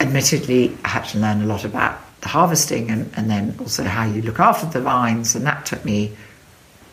Admittedly, 0.00 0.76
I 0.84 0.88
had 0.88 1.04
to 1.06 1.18
learn 1.18 1.42
a 1.42 1.46
lot 1.46 1.64
about 1.64 1.98
the 2.20 2.28
harvesting 2.28 2.90
and, 2.90 3.10
and 3.16 3.30
then 3.30 3.54
also 3.60 3.84
how 3.84 4.04
you 4.04 4.22
look 4.22 4.40
after 4.40 4.66
the 4.66 4.80
vines, 4.80 5.34
and 5.34 5.46
that 5.46 5.66
took 5.66 5.84
me 5.84 6.12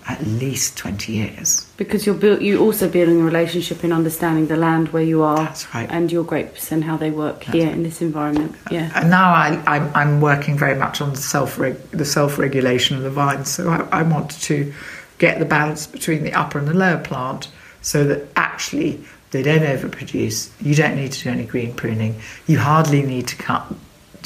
at 0.07 0.23
least 0.27 0.77
20 0.77 1.13
years. 1.13 1.65
because 1.77 2.05
you're 2.05 2.13
built, 2.13 2.39
you 2.39 2.59
also 2.59 2.87
building 2.87 3.19
a 3.21 3.23
relationship 3.23 3.83
in 3.83 3.91
understanding 3.91 4.45
the 4.45 4.55
land 4.55 4.89
where 4.89 5.01
you 5.01 5.23
are 5.23 5.37
That's 5.39 5.73
right. 5.73 5.89
and 5.91 6.11
your 6.11 6.23
grapes 6.23 6.71
and 6.71 6.83
how 6.83 6.95
they 6.95 7.09
work 7.09 7.43
here 7.43 7.67
in 7.69 7.81
this 7.81 8.01
environment. 8.03 8.55
Uh, 8.67 8.69
yeah. 8.69 8.91
And 8.93 9.09
now 9.09 9.33
I, 9.33 9.59
I'm, 9.65 9.91
I'm 9.95 10.21
working 10.21 10.59
very 10.59 10.75
much 10.75 11.01
on 11.01 11.09
the 11.09 11.17
self 11.17 11.57
the 11.57 12.05
self 12.05 12.37
regulation 12.37 12.95
of 12.97 13.01
the 13.01 13.09
vines. 13.09 13.49
So 13.49 13.67
I, 13.69 13.87
I 13.91 14.03
want 14.03 14.29
to 14.43 14.71
get 15.17 15.39
the 15.39 15.45
balance 15.45 15.87
between 15.87 16.23
the 16.23 16.33
upper 16.33 16.59
and 16.59 16.67
the 16.67 16.75
lower 16.75 17.01
plant, 17.01 17.47
so 17.81 18.03
that 18.03 18.27
actually 18.35 19.03
they 19.31 19.41
don't 19.41 19.63
overproduce. 19.63 20.51
You 20.61 20.75
don't 20.75 20.95
need 20.95 21.13
to 21.13 21.23
do 21.23 21.29
any 21.31 21.45
green 21.45 21.73
pruning. 21.73 22.21
You 22.45 22.59
hardly 22.59 23.01
need 23.01 23.27
to 23.29 23.35
cut 23.37 23.73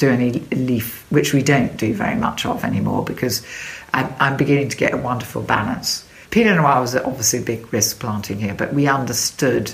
do 0.00 0.08
any 0.10 0.30
leaf, 0.50 1.06
which 1.10 1.32
we 1.32 1.42
don't 1.42 1.76
do 1.76 1.94
very 1.94 2.16
much 2.16 2.44
of 2.46 2.64
anymore 2.64 3.04
because 3.04 3.46
I'm, 3.94 4.12
I'm 4.18 4.36
beginning 4.36 4.68
to 4.70 4.76
get 4.76 4.92
a 4.92 4.96
wonderful 4.96 5.42
balance. 5.42 6.06
Pinot 6.30 6.56
Noir 6.56 6.80
was 6.80 6.94
obviously 6.96 7.40
a 7.40 7.42
big 7.42 7.72
risk 7.72 8.00
planting 8.00 8.38
here, 8.38 8.54
but 8.54 8.72
we 8.72 8.86
understood 8.88 9.72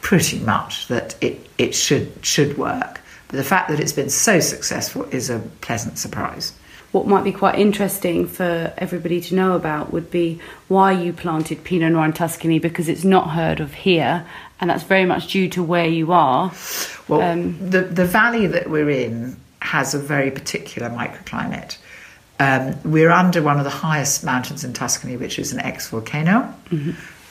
pretty 0.00 0.38
much 0.38 0.86
that 0.88 1.16
it, 1.22 1.46
it 1.58 1.74
should 1.74 2.12
should 2.24 2.56
work. 2.56 3.00
But 3.28 3.36
the 3.36 3.44
fact 3.44 3.68
that 3.68 3.80
it's 3.80 3.92
been 3.92 4.10
so 4.10 4.40
successful 4.40 5.04
is 5.10 5.28
a 5.30 5.40
pleasant 5.60 5.98
surprise. 5.98 6.52
What 6.92 7.06
might 7.06 7.24
be 7.24 7.32
quite 7.32 7.58
interesting 7.58 8.26
for 8.26 8.72
everybody 8.78 9.20
to 9.20 9.34
know 9.34 9.52
about 9.54 9.92
would 9.92 10.10
be 10.10 10.40
why 10.68 10.92
you 10.92 11.12
planted 11.12 11.62
Pinot 11.64 11.92
Noir 11.92 12.06
in 12.06 12.12
Tuscany 12.14 12.58
because 12.58 12.88
it's 12.88 13.04
not 13.04 13.30
heard 13.30 13.60
of 13.60 13.74
here, 13.74 14.24
and 14.60 14.70
that's 14.70 14.84
very 14.84 15.04
much 15.04 15.32
due 15.32 15.48
to 15.50 15.62
where 15.62 15.86
you 15.86 16.12
are. 16.12 16.52
Well, 17.08 17.20
Um, 17.22 17.70
the 17.70 17.82
the 17.82 18.06
valley 18.06 18.46
that 18.46 18.70
we're 18.70 18.90
in 18.90 19.36
has 19.60 19.94
a 19.94 19.98
very 19.98 20.30
particular 20.30 20.88
microclimate. 20.90 21.76
Um, 22.40 22.78
we're 22.84 23.10
under 23.10 23.42
one 23.42 23.58
of 23.58 23.64
the 23.64 23.70
highest 23.70 24.24
mountains 24.24 24.64
in 24.64 24.72
Tuscany, 24.72 25.16
which 25.16 25.38
is 25.38 25.52
an 25.52 25.60
ex 25.60 25.88
volcano. 25.88 26.54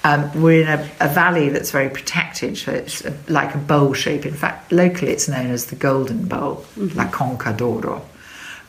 Um, 0.03 0.41
we're 0.41 0.62
in 0.62 0.67
a, 0.67 0.89
a 1.00 1.07
valley 1.10 1.50
that's 1.50 1.72
very 1.72 1.89
protected, 1.89 2.57
so 2.57 2.72
it's 2.72 3.03
a, 3.03 3.17
like 3.27 3.55
a 3.55 3.57
bowl 3.57 3.93
shape. 3.93 4.25
In 4.25 4.34
fact, 4.34 4.72
locally 4.72 5.12
it's 5.12 5.27
known 5.27 5.48
as 5.48 5.67
the 5.67 5.75
Golden 5.75 6.27
Bowl, 6.27 6.65
La 6.77 7.10
Conca 7.10 7.55
d'Oro. 7.55 8.05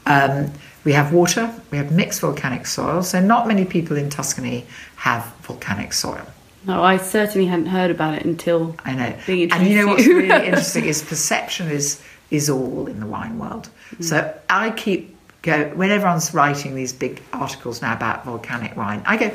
Um, 0.06 0.52
we 0.84 0.92
have 0.94 1.12
water, 1.12 1.52
we 1.70 1.78
have 1.78 1.92
mixed 1.92 2.20
volcanic 2.20 2.66
soil, 2.66 3.02
so 3.02 3.20
not 3.20 3.46
many 3.46 3.64
people 3.64 3.96
in 3.96 4.08
Tuscany 4.08 4.66
have 4.96 5.24
volcanic 5.42 5.92
soil. 5.92 6.26
No, 6.66 6.82
I 6.82 6.96
certainly 6.96 7.46
hadn't 7.46 7.66
heard 7.66 7.90
about 7.90 8.14
it 8.14 8.24
until 8.24 8.74
I 8.84 8.94
know. 8.94 9.14
being 9.26 9.52
and 9.52 9.66
you 9.66 9.76
know 9.76 9.86
what's 9.86 10.06
really 10.06 10.46
interesting 10.46 10.86
is 10.86 11.02
perception 11.02 11.70
is 11.70 12.02
is 12.30 12.50
all 12.50 12.86
in 12.86 13.00
the 13.00 13.06
wine 13.06 13.38
world. 13.38 13.68
So 14.00 14.34
I 14.50 14.70
keep 14.70 15.16
go 15.42 15.68
when 15.74 15.90
everyone's 15.90 16.34
writing 16.34 16.74
these 16.74 16.92
big 16.92 17.22
articles 17.32 17.80
now 17.82 17.94
about 17.94 18.24
volcanic 18.24 18.76
wine. 18.76 19.02
I 19.06 19.16
go, 19.16 19.30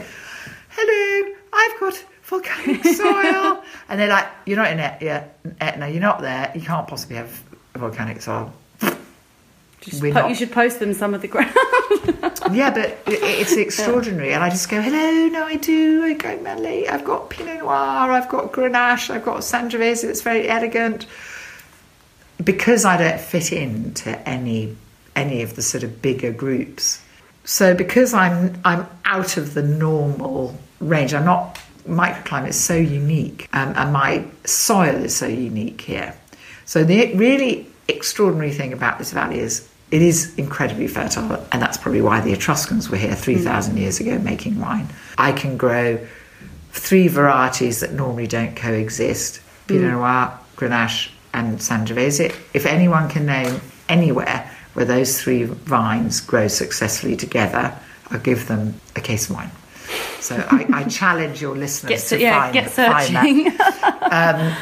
"Hello, 0.70 1.34
I've 1.54 1.80
got 1.80 2.06
volcanic 2.24 2.84
soil," 2.96 3.64
and 3.90 4.00
they're 4.00 4.10
like, 4.10 4.28
"You're 4.46 4.58
not 4.58 4.72
in 4.72 4.80
Et- 4.80 5.02
yeah, 5.02 5.26
Etna. 5.60 5.88
You're 5.90 6.02
not 6.02 6.22
there. 6.22 6.52
You 6.56 6.62
can't 6.62 6.88
possibly 6.88 7.16
have 7.18 7.30
volcanic 7.76 8.22
soil." 8.22 8.54
Just 9.82 10.02
po- 10.02 10.10
not- 10.12 10.30
you 10.30 10.36
should 10.36 10.52
post 10.52 10.80
them 10.80 10.94
some 10.94 11.14
of 11.14 11.22
the 11.22 11.28
ground. 11.28 11.54
yeah, 12.54 12.72
but 12.74 12.98
it's 13.06 13.52
extraordinary. 13.54 14.34
And 14.34 14.42
I 14.42 14.50
just 14.50 14.70
go, 14.70 14.82
hello, 14.82 15.28
no, 15.28 15.44
I 15.44 15.58
do. 15.58 16.04
I 16.06 16.14
go, 16.14 16.40
Melly, 16.40 16.88
I've 16.88 17.04
got 17.04 17.30
Pinot 17.30 17.58
Noir, 17.60 17.70
I've 18.12 18.30
got 18.30 18.54
Grenache, 18.54 19.10
I've 19.10 19.26
got 19.26 19.40
Sangiovese, 19.40 20.06
it's 20.06 20.22
very 20.22 20.48
elegant. 20.48 21.06
Because 22.44 22.86
I 22.86 22.98
don't 22.98 23.20
fit 23.20 23.52
into 23.52 24.18
any 24.28 24.76
any 25.16 25.44
of 25.44 25.56
the 25.56 25.62
sort 25.62 25.84
of 25.84 26.02
bigger 26.02 26.32
groups. 26.32 27.02
So 27.44 27.74
because 27.76 28.14
I'm 28.14 28.60
I'm 28.66 28.88
out 29.06 29.38
of 29.38 29.54
the 29.54 29.64
normal 29.64 30.58
range, 30.80 31.14
I'm 31.14 31.26
not 31.26 31.60
microclimate 31.88 32.50
is 32.50 32.60
so 32.60 32.76
unique 32.76 33.50
um, 33.52 33.74
and 33.76 33.92
my 33.92 34.26
soil 34.46 34.96
is 34.96 35.16
so 35.16 35.28
unique 35.28 35.82
here. 35.82 36.16
So 36.66 36.84
the 36.84 37.14
really 37.16 37.68
extraordinary 37.88 38.52
thing 38.52 38.72
about 38.72 38.98
this 38.98 39.12
valley 39.12 39.40
is 39.40 39.70
it 39.92 40.02
is 40.02 40.34
incredibly 40.36 40.88
fertile, 40.88 41.46
and 41.52 41.62
that's 41.62 41.78
probably 41.78 42.02
why 42.02 42.20
the 42.20 42.32
Etruscans 42.34 42.90
were 42.90 42.98
here 42.98 43.14
3,000 43.14 43.78
years 43.78 44.00
ago 44.00 44.18
making 44.18 44.60
wine. 44.60 44.88
I 45.20 45.34
can 45.34 45.56
grow 45.56 46.00
three 46.72 47.08
varieties 47.08 47.82
that 47.82 47.94
normally 47.94 48.26
don't 48.26 48.56
coexist 48.56 49.40
Pinot 49.68 49.92
Noir, 49.92 50.40
Grenache, 50.56 51.12
and 51.34 51.60
Sangiovese. 51.60 52.36
If 52.54 52.66
anyone 52.66 53.10
can 53.10 53.26
name 53.26 53.62
anywhere 53.90 54.50
where 54.74 54.86
those 54.86 55.22
three 55.22 55.44
vines 55.44 56.20
grow 56.20 56.48
successfully 56.48 57.16
together, 57.16 57.78
I'll 58.10 58.20
give 58.20 58.48
them 58.48 58.80
a 58.96 59.02
case 59.02 59.30
of 59.30 59.36
wine. 59.36 59.52
So 60.20 60.36
I, 60.50 60.66
I 60.74 60.84
challenge 60.90 61.42
your 61.42 61.56
listeners 61.56 62.10
Get, 62.10 62.18
to 62.18 62.20
yeah, 62.20 62.42
find, 62.42 62.54
get 62.54 62.70
find 62.70 63.16
that. 63.16 63.24
searching. 63.24 64.00
Um, 64.14 64.56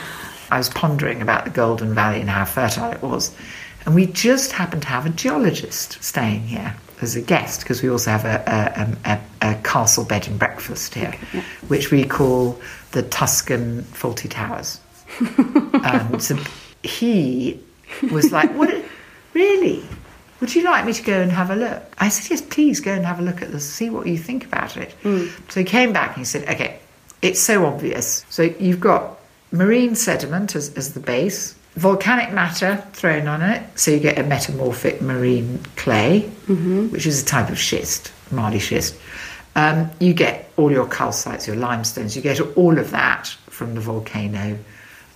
I 0.50 0.58
was 0.58 0.70
pondering 0.70 1.22
about 1.22 1.44
the 1.44 1.50
Golden 1.50 1.94
Valley 1.94 2.22
and 2.22 2.30
how 2.30 2.46
fertile 2.46 2.92
it 2.92 3.02
was. 3.02 3.36
And 3.86 3.96
we 3.96 4.06
just 4.06 4.54
happened 4.54 4.82
to 4.84 4.88
have 4.88 5.06
a 5.06 5.10
geologist 5.10 6.02
staying 6.02 6.44
here 6.44 6.76
as 7.02 7.16
a 7.16 7.22
guest 7.22 7.62
because 7.62 7.82
we 7.82 7.90
also 7.90 8.12
have 8.12 8.26
a, 8.26 8.98
a, 9.06 9.12
a, 9.12 9.52
a 9.52 9.62
castle 9.64 10.06
bed 10.06 10.28
and 10.28 10.38
breakfast 10.38 10.94
here, 10.94 11.14
yeah. 11.34 11.42
which 11.68 11.92
we 11.92 12.04
call 12.06 12.62
the 12.92 13.02
Tuscan 13.04 13.82
Fawlty 13.84 14.30
Towers. 14.30 14.80
um, 15.84 16.20
so 16.20 16.38
he 16.84 17.60
was 18.12 18.32
like, 18.32 18.52
"What? 18.54 18.70
Really? 19.34 19.82
Would 20.42 20.54
you 20.54 20.64
like 20.64 20.86
me 20.86 20.92
to 20.92 21.04
go 21.04 21.22
and 21.22 21.32
have 21.32 21.52
a 21.52 21.56
look?" 21.56 21.82
I 21.98 22.10
said, 22.10 22.30
"Yes, 22.32 22.42
please 22.42 22.80
go 22.82 22.92
and 22.92 23.06
have 23.06 23.20
a 23.20 23.22
look 23.22 23.42
at 23.42 23.52
this. 23.52 23.66
See 23.68 23.90
what 23.90 24.08
you 24.08 24.18
think 24.18 24.46
about 24.46 24.76
it." 24.78 24.94
So 25.50 25.60
he 25.62 25.64
came 25.64 25.94
back 25.94 26.10
and 26.10 26.18
he 26.18 26.26
said, 26.26 26.48
"Okay, 26.50 26.80
it's 27.22 27.40
so 27.40 27.66
obvious. 27.66 28.26
So 28.30 28.44
you've 28.60 28.80
got 28.82 29.18
marine 29.52 29.96
sediment 29.96 30.56
as, 30.56 30.74
as 30.76 30.94
the 30.94 31.00
base." 31.00 31.56
Volcanic 31.76 32.34
matter 32.34 32.84
thrown 32.92 33.30
on 33.30 33.42
it, 33.42 33.64
so 33.80 33.92
you 33.92 34.00
get 34.02 34.20
a 34.20 34.24
metamorphic 34.24 35.02
marine 35.02 35.58
clay, 35.78 36.20
which 36.92 37.06
is 37.06 37.24
a 37.24 37.26
type 37.26 37.50
of 37.50 37.58
schist, 37.58 38.12
marly 38.30 38.60
schist. 38.60 38.94
Um, 39.56 39.90
you 40.00 40.14
get 40.14 40.52
all 40.58 40.70
your 40.70 40.86
calcites, 40.86 41.48
your 41.48 41.56
limestones, 41.56 42.14
you 42.14 42.22
get 42.22 42.42
all 42.58 42.78
of 42.78 42.92
that 42.92 43.28
from 43.50 43.76
the 43.76 43.80
volcano. 43.80 44.58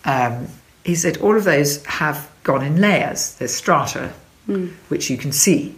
Um, 0.06 0.48
he 0.86 0.96
said 0.96 1.18
all 1.18 1.36
of 1.36 1.44
those 1.44 1.84
have 1.86 2.30
gone 2.44 2.64
in 2.64 2.80
layers. 2.80 3.36
There's 3.36 3.54
strata, 3.54 4.14
which 4.90 5.10
you 5.10 5.18
can 5.18 5.32
see 5.32 5.76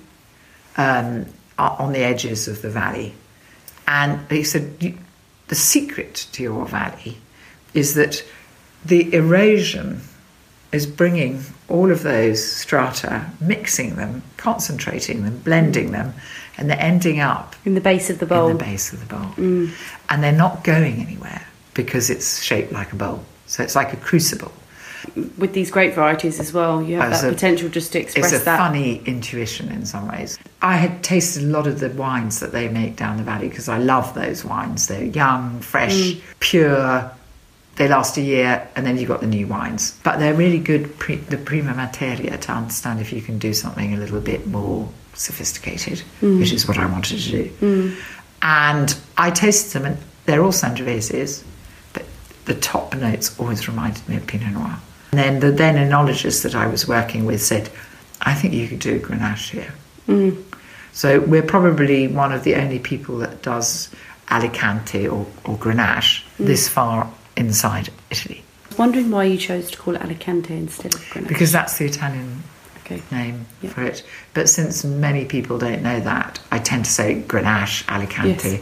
um, 0.76 1.26
on 1.58 1.94
the 1.94 2.00
edges 2.00 2.48
of 2.48 2.62
the 2.62 2.70
valley. 2.70 3.14
And 3.88 4.30
he 4.30 4.44
said 4.44 4.80
the 5.48 5.56
secret 5.56 6.28
to 6.34 6.44
your 6.44 6.66
valley 6.66 7.18
is 7.74 7.94
that 7.96 8.24
the 8.84 9.14
erosion 9.14 10.02
is 10.74 10.86
bringing 10.86 11.42
all 11.70 11.90
of 11.92 12.04
those 12.04 12.44
strata, 12.46 13.26
mixing 13.40 13.96
them, 13.96 14.22
concentrating 14.36 15.24
them, 15.24 15.38
blending 15.40 15.92
them, 15.92 16.14
and 16.58 16.70
they're 16.70 16.80
ending 16.82 17.22
up 17.22 17.56
In 17.66 17.74
the 17.76 17.82
base 17.82 18.10
of 18.10 18.20
the 18.20 18.26
bowl. 18.26 18.50
in 18.50 18.58
the 18.58 18.64
base 18.64 18.92
of 18.92 19.00
the 19.00 19.16
bowl. 19.16 19.32
And 20.10 20.24
they're 20.24 20.32
not 20.34 20.66
going 20.66 21.00
anywhere 21.00 21.48
because 21.74 22.10
it's 22.10 22.42
shaped 22.42 22.74
like 22.74 22.92
a 22.92 22.98
bowl. 22.98 23.24
So 23.46 23.64
it's 23.64 23.76
like 23.76 23.94
a 23.94 23.98
crucible. 23.98 24.52
With 25.38 25.54
these 25.54 25.72
grape 25.72 25.94
varieties 25.94 26.40
as 26.40 26.54
well, 26.54 26.82
you 26.82 26.98
have 26.98 27.14
As 27.14 27.22
that 27.22 27.30
a- 27.30 27.34
potential 27.34 27.70
just 27.70 27.92
to 27.94 28.00
express 28.00 28.32
It's 28.32 28.42
a 28.42 28.46
that. 28.46 28.58
funny 28.58 29.02
intuition 29.06 29.72
in 29.72 29.86
some 29.86 30.08
ways. 30.08 30.38
I 30.62 30.76
had 30.78 31.04
tasted 31.04 31.44
a 31.44 31.48
lot 31.48 31.68
of 31.68 31.80
the 31.80 31.90
wines 31.90 32.40
that 32.40 32.52
they 32.52 32.68
make 32.68 32.96
down 32.96 33.18
the 33.18 33.24
valley 33.24 33.50
because 33.50 33.70
I 33.70 33.78
love 33.78 34.14
those 34.14 34.44
wines. 34.44 34.88
They're 34.88 35.04
young, 35.04 35.60
fresh, 35.62 35.94
mm. 35.94 36.22
pure. 36.40 37.12
They 37.76 37.88
last 37.88 38.18
a 38.18 38.22
year, 38.22 38.68
and 38.76 38.88
then 38.88 38.98
you've 38.98 39.08
got 39.08 39.22
the 39.22 39.28
new 39.28 39.46
wines. 39.46 40.00
But 40.04 40.18
they're 40.18 40.34
really 40.34 40.58
good, 40.58 40.98
pre- 40.98 41.18
the 41.18 41.38
prima 41.38 41.76
materia, 41.76 42.36
to 42.38 42.52
understand 42.52 43.00
if 43.00 43.14
you 43.14 43.22
can 43.22 43.38
do 43.38 43.54
something 43.54 43.94
a 43.94 43.98
little 43.98 44.20
bit 44.20 44.48
more 44.48 44.90
sophisticated, 45.14 46.02
mm. 46.22 46.40
which 46.40 46.52
is 46.52 46.68
what 46.68 46.78
I 46.80 46.88
wanted 46.88 47.20
to 47.20 47.32
do. 47.32 47.50
Mm. 47.62 47.96
And 48.42 48.98
I 49.18 49.30
tasted 49.30 49.74
them, 49.74 49.86
and 49.86 49.98
they're 50.26 50.44
all 50.44 50.52
Sangioveses, 50.52 51.44
but 51.94 52.04
the 52.46 52.56
top 52.56 52.96
notes 52.96 53.40
always 53.40 53.68
reminded 53.68 54.08
me 54.10 54.18
of 54.18 54.26
Pinot 54.26 54.54
Noir. 54.54 54.80
And 55.18 55.42
then 55.42 55.52
the 55.52 55.52
then 55.52 55.76
enologist 55.78 56.44
that 56.44 56.54
I 56.54 56.68
was 56.68 56.88
working 56.88 57.26
with 57.26 57.42
said, 57.42 57.72
I 58.22 58.36
think 58.36 58.54
you 58.54 58.68
could 58.68 58.78
do 58.78 59.00
Grenache 59.00 59.50
here. 59.50 60.34
So 60.92 61.20
we're 61.22 61.42
probably 61.42 62.08
one 62.08 62.32
of 62.32 62.44
the 62.44 62.54
only 62.54 62.78
people 62.78 63.18
that 63.20 63.42
does 63.42 63.90
Alicante 64.30 65.08
or, 65.08 65.26
or 65.44 65.58
Grenache 65.58 66.24
mm. 66.38 66.46
this 66.46 66.70
far 66.70 67.12
inside 67.36 67.90
Italy. 68.12 68.44
I 68.66 68.68
was 68.70 68.78
wondering 68.78 69.10
why 69.10 69.24
you 69.24 69.38
chose 69.38 69.72
to 69.72 69.78
call 69.78 69.96
it 69.96 70.02
Alicante 70.02 70.56
instead 70.56 70.94
of 70.94 71.02
Grenache. 71.02 71.28
Because 71.28 71.52
that's 71.52 71.80
the 71.80 71.86
Italian 71.86 72.44
Okay. 72.86 73.02
name 73.12 73.48
Yeah. 73.62 73.72
for 73.72 73.84
it. 73.84 74.04
But 74.34 74.48
since 74.50 74.86
many 74.86 75.26
people 75.26 75.58
don't 75.58 75.82
know 75.82 76.00
that, 76.00 76.40
I 76.52 76.60
tend 76.60 76.86
to 76.86 76.92
say 76.92 77.24
Grenache, 77.28 77.84
Alicante. 77.90 78.50
Yes. 78.50 78.62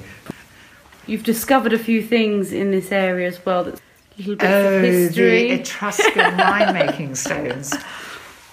You've 1.06 1.24
discovered 1.24 1.74
a 1.74 1.78
few 1.78 2.02
things 2.02 2.52
in 2.52 2.72
this 2.72 2.92
area 2.92 3.28
as 3.28 3.46
well. 3.46 3.66
That's 3.66 3.82
little 4.18 4.36
bits 4.36 4.44
Oh, 4.52 4.76
of 4.78 4.84
history. 4.84 5.48
the 5.50 5.52
Etruscan 5.62 6.38
winemaking 6.38 7.16
stones. 7.18 7.74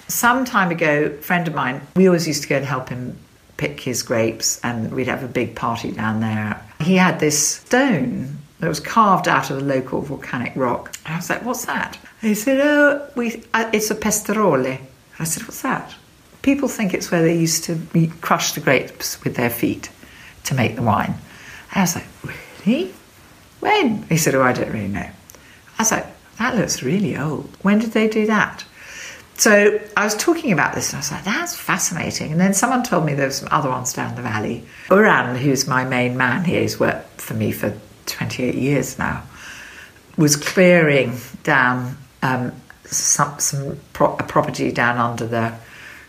Some 0.09 0.45
time 0.45 0.71
ago, 0.71 1.05
a 1.07 1.23
friend 1.23 1.49
of 1.49 1.55
mine, 1.55 1.81
we 1.97 2.07
always 2.07 2.27
used 2.27 2.43
to 2.43 2.49
go 2.49 2.57
and 2.57 2.65
help 2.65 2.89
him 2.89 3.17
pick 3.57 3.81
his 3.81 4.03
grapes, 4.03 4.61
and 4.65 4.93
we'd 4.93 5.07
have 5.07 5.23
a 5.23 5.29
big 5.29 5.55
party 5.55 5.93
down 5.93 6.21
there. 6.21 6.61
He 6.81 6.97
had 6.97 7.21
this 7.21 7.39
stone 7.49 8.39
that 8.61 8.69
was 8.69 8.81
carved 8.81 9.29
out 9.29 9.51
of 9.51 9.57
the 9.59 9.65
local 9.65 10.03
volcanic 10.03 10.53
rock. 10.57 10.95
And 11.07 11.15
I 11.15 11.17
was 11.19 11.31
like, 11.31 11.45
"What's 11.45 11.65
that?" 11.67 11.97
And 12.21 12.29
he 12.29 12.35
said, 12.35 12.61
"Oh, 12.61 13.09
we, 13.17 13.43
uh, 13.55 13.71
it's 13.73 13.91
a 13.91 13.95
pesterole." 13.95 14.67
And 14.67 14.79
I 15.19 15.25
said, 15.25 15.45
"What's 15.45 15.63
that?" 15.63 15.95
People 16.43 16.69
think 16.69 16.93
it's 16.93 17.11
where 17.11 17.23
they 17.23 17.37
used 17.37 17.65
to 17.65 17.79
crush 18.21 18.53
the 18.53 18.61
grapes 18.61 19.23
with 19.23 19.37
their 19.37 19.51
feet 19.51 19.89
to 20.45 20.55
make 20.55 20.75
the 20.77 20.83
wine. 20.83 21.15
And 21.71 21.77
I 21.77 21.81
was 21.83 21.95
like, 21.95 22.07
"Really? 22.67 22.93
When?" 23.61 24.03
He 24.09 24.17
said, 24.17 24.35
"Oh, 24.35 24.43
I 24.43 24.53
don't 24.53 24.73
really 24.73 24.89
know." 24.89 25.09
I 25.83 25.85
was 25.85 25.91
like, 25.91 26.07
that 26.39 26.55
looks 26.55 26.81
really 26.85 27.17
old. 27.17 27.51
When 27.63 27.81
did 27.81 27.91
they 27.91 28.07
do 28.07 28.25
that? 28.29 28.65
So 29.35 29.81
I 29.97 30.05
was 30.05 30.15
talking 30.15 30.53
about 30.53 30.77
this 30.77 30.91
and 30.91 30.99
I 30.99 31.01
was 31.01 31.11
like, 31.11 31.25
that's 31.25 31.57
fascinating. 31.57 32.31
And 32.31 32.41
then 32.41 32.55
someone 32.55 32.85
told 32.85 33.05
me 33.05 33.15
there 33.15 33.27
were 33.27 33.33
some 33.33 33.49
other 33.51 33.69
ones 33.69 33.93
down 33.93 34.15
the 34.15 34.23
valley. 34.23 34.65
Uran, 34.87 35.37
who's 35.37 35.67
my 35.67 35.83
main 35.83 36.17
man 36.17 36.45
here, 36.45 36.61
he's 36.61 36.79
worked 36.79 37.21
for 37.21 37.35
me 37.35 37.51
for 37.51 37.77
28 38.07 38.55
years 38.55 38.97
now, 38.97 39.25
was 40.17 40.37
clearing 40.37 41.17
down 41.43 41.97
um, 42.23 42.53
some, 42.85 43.41
some 43.41 43.81
pro- 43.93 44.15
a 44.15 44.23
property 44.23 44.71
down 44.71 44.99
under 44.99 45.27
the 45.27 45.53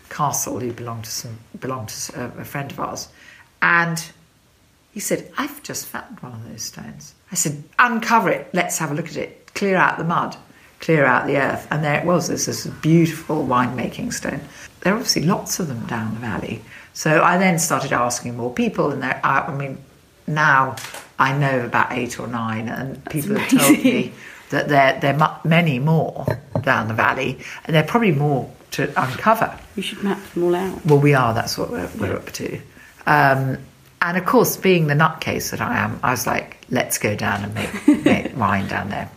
castle 0.08 0.60
who 0.60 0.72
belonged 0.72 1.02
to 1.06 1.10
some 1.10 1.36
belonged 1.58 1.88
to 1.88 2.32
a 2.38 2.44
friend 2.44 2.70
of 2.70 2.78
ours. 2.78 3.08
And 3.60 4.00
he 4.92 5.00
said, 5.00 5.32
I've 5.36 5.60
just 5.64 5.86
found 5.86 6.20
one 6.20 6.32
of 6.32 6.48
those 6.48 6.62
stones. 6.62 7.14
I 7.32 7.34
said, 7.34 7.64
uncover 7.80 8.30
it, 8.30 8.50
let's 8.52 8.78
have 8.78 8.92
a 8.92 8.94
look 8.94 9.08
at 9.08 9.16
it, 9.16 9.43
clear 9.54 9.76
out 9.76 9.98
the 9.98 10.04
mud, 10.04 10.36
clear 10.80 11.04
out 11.04 11.26
the 11.26 11.36
earth. 11.36 11.66
And 11.70 11.82
there 11.84 11.98
it 11.98 12.06
was, 12.06 12.28
there's 12.28 12.46
this 12.46 12.66
beautiful 12.66 13.46
winemaking 13.46 14.12
stone. 14.12 14.40
There 14.80 14.92
are 14.92 14.96
obviously 14.96 15.22
lots 15.22 15.60
of 15.60 15.68
them 15.68 15.86
down 15.86 16.14
the 16.14 16.20
valley. 16.20 16.62
So 16.92 17.22
I 17.22 17.38
then 17.38 17.58
started 17.58 17.92
asking 17.92 18.36
more 18.36 18.52
people, 18.52 18.90
and 18.90 19.02
there, 19.02 19.20
I, 19.24 19.40
I 19.40 19.56
mean, 19.56 19.78
now 20.26 20.76
I 21.18 21.36
know 21.36 21.64
about 21.64 21.92
eight 21.92 22.20
or 22.20 22.26
nine, 22.26 22.68
and 22.68 23.04
people 23.06 23.36
have 23.36 23.48
told 23.48 23.84
me 23.84 24.12
that 24.50 24.68
there, 24.68 24.98
there 25.00 25.20
are 25.20 25.40
many 25.44 25.78
more 25.78 26.26
down 26.62 26.88
the 26.88 26.94
valley, 26.94 27.38
and 27.64 27.74
there 27.74 27.82
are 27.82 27.86
probably 27.86 28.12
more 28.12 28.50
to 28.72 28.88
uncover. 29.00 29.58
you 29.76 29.82
should 29.82 30.02
map 30.02 30.20
them 30.32 30.44
all 30.44 30.54
out. 30.54 30.84
Well, 30.84 30.98
we 30.98 31.14
are. 31.14 31.32
That's 31.32 31.56
what 31.56 31.70
we're, 31.70 31.90
we're 31.98 32.16
up 32.16 32.30
to. 32.32 32.60
Um, 33.06 33.58
and 34.02 34.16
of 34.16 34.26
course, 34.26 34.56
being 34.56 34.86
the 34.86 34.94
nutcase 34.94 35.50
that 35.50 35.60
I 35.60 35.78
am, 35.78 35.98
I 36.02 36.10
was 36.10 36.26
like, 36.26 36.58
let's 36.70 36.98
go 36.98 37.16
down 37.16 37.44
and 37.44 37.54
make, 37.54 38.04
make 38.04 38.36
wine 38.36 38.68
down 38.68 38.90
there. 38.90 39.10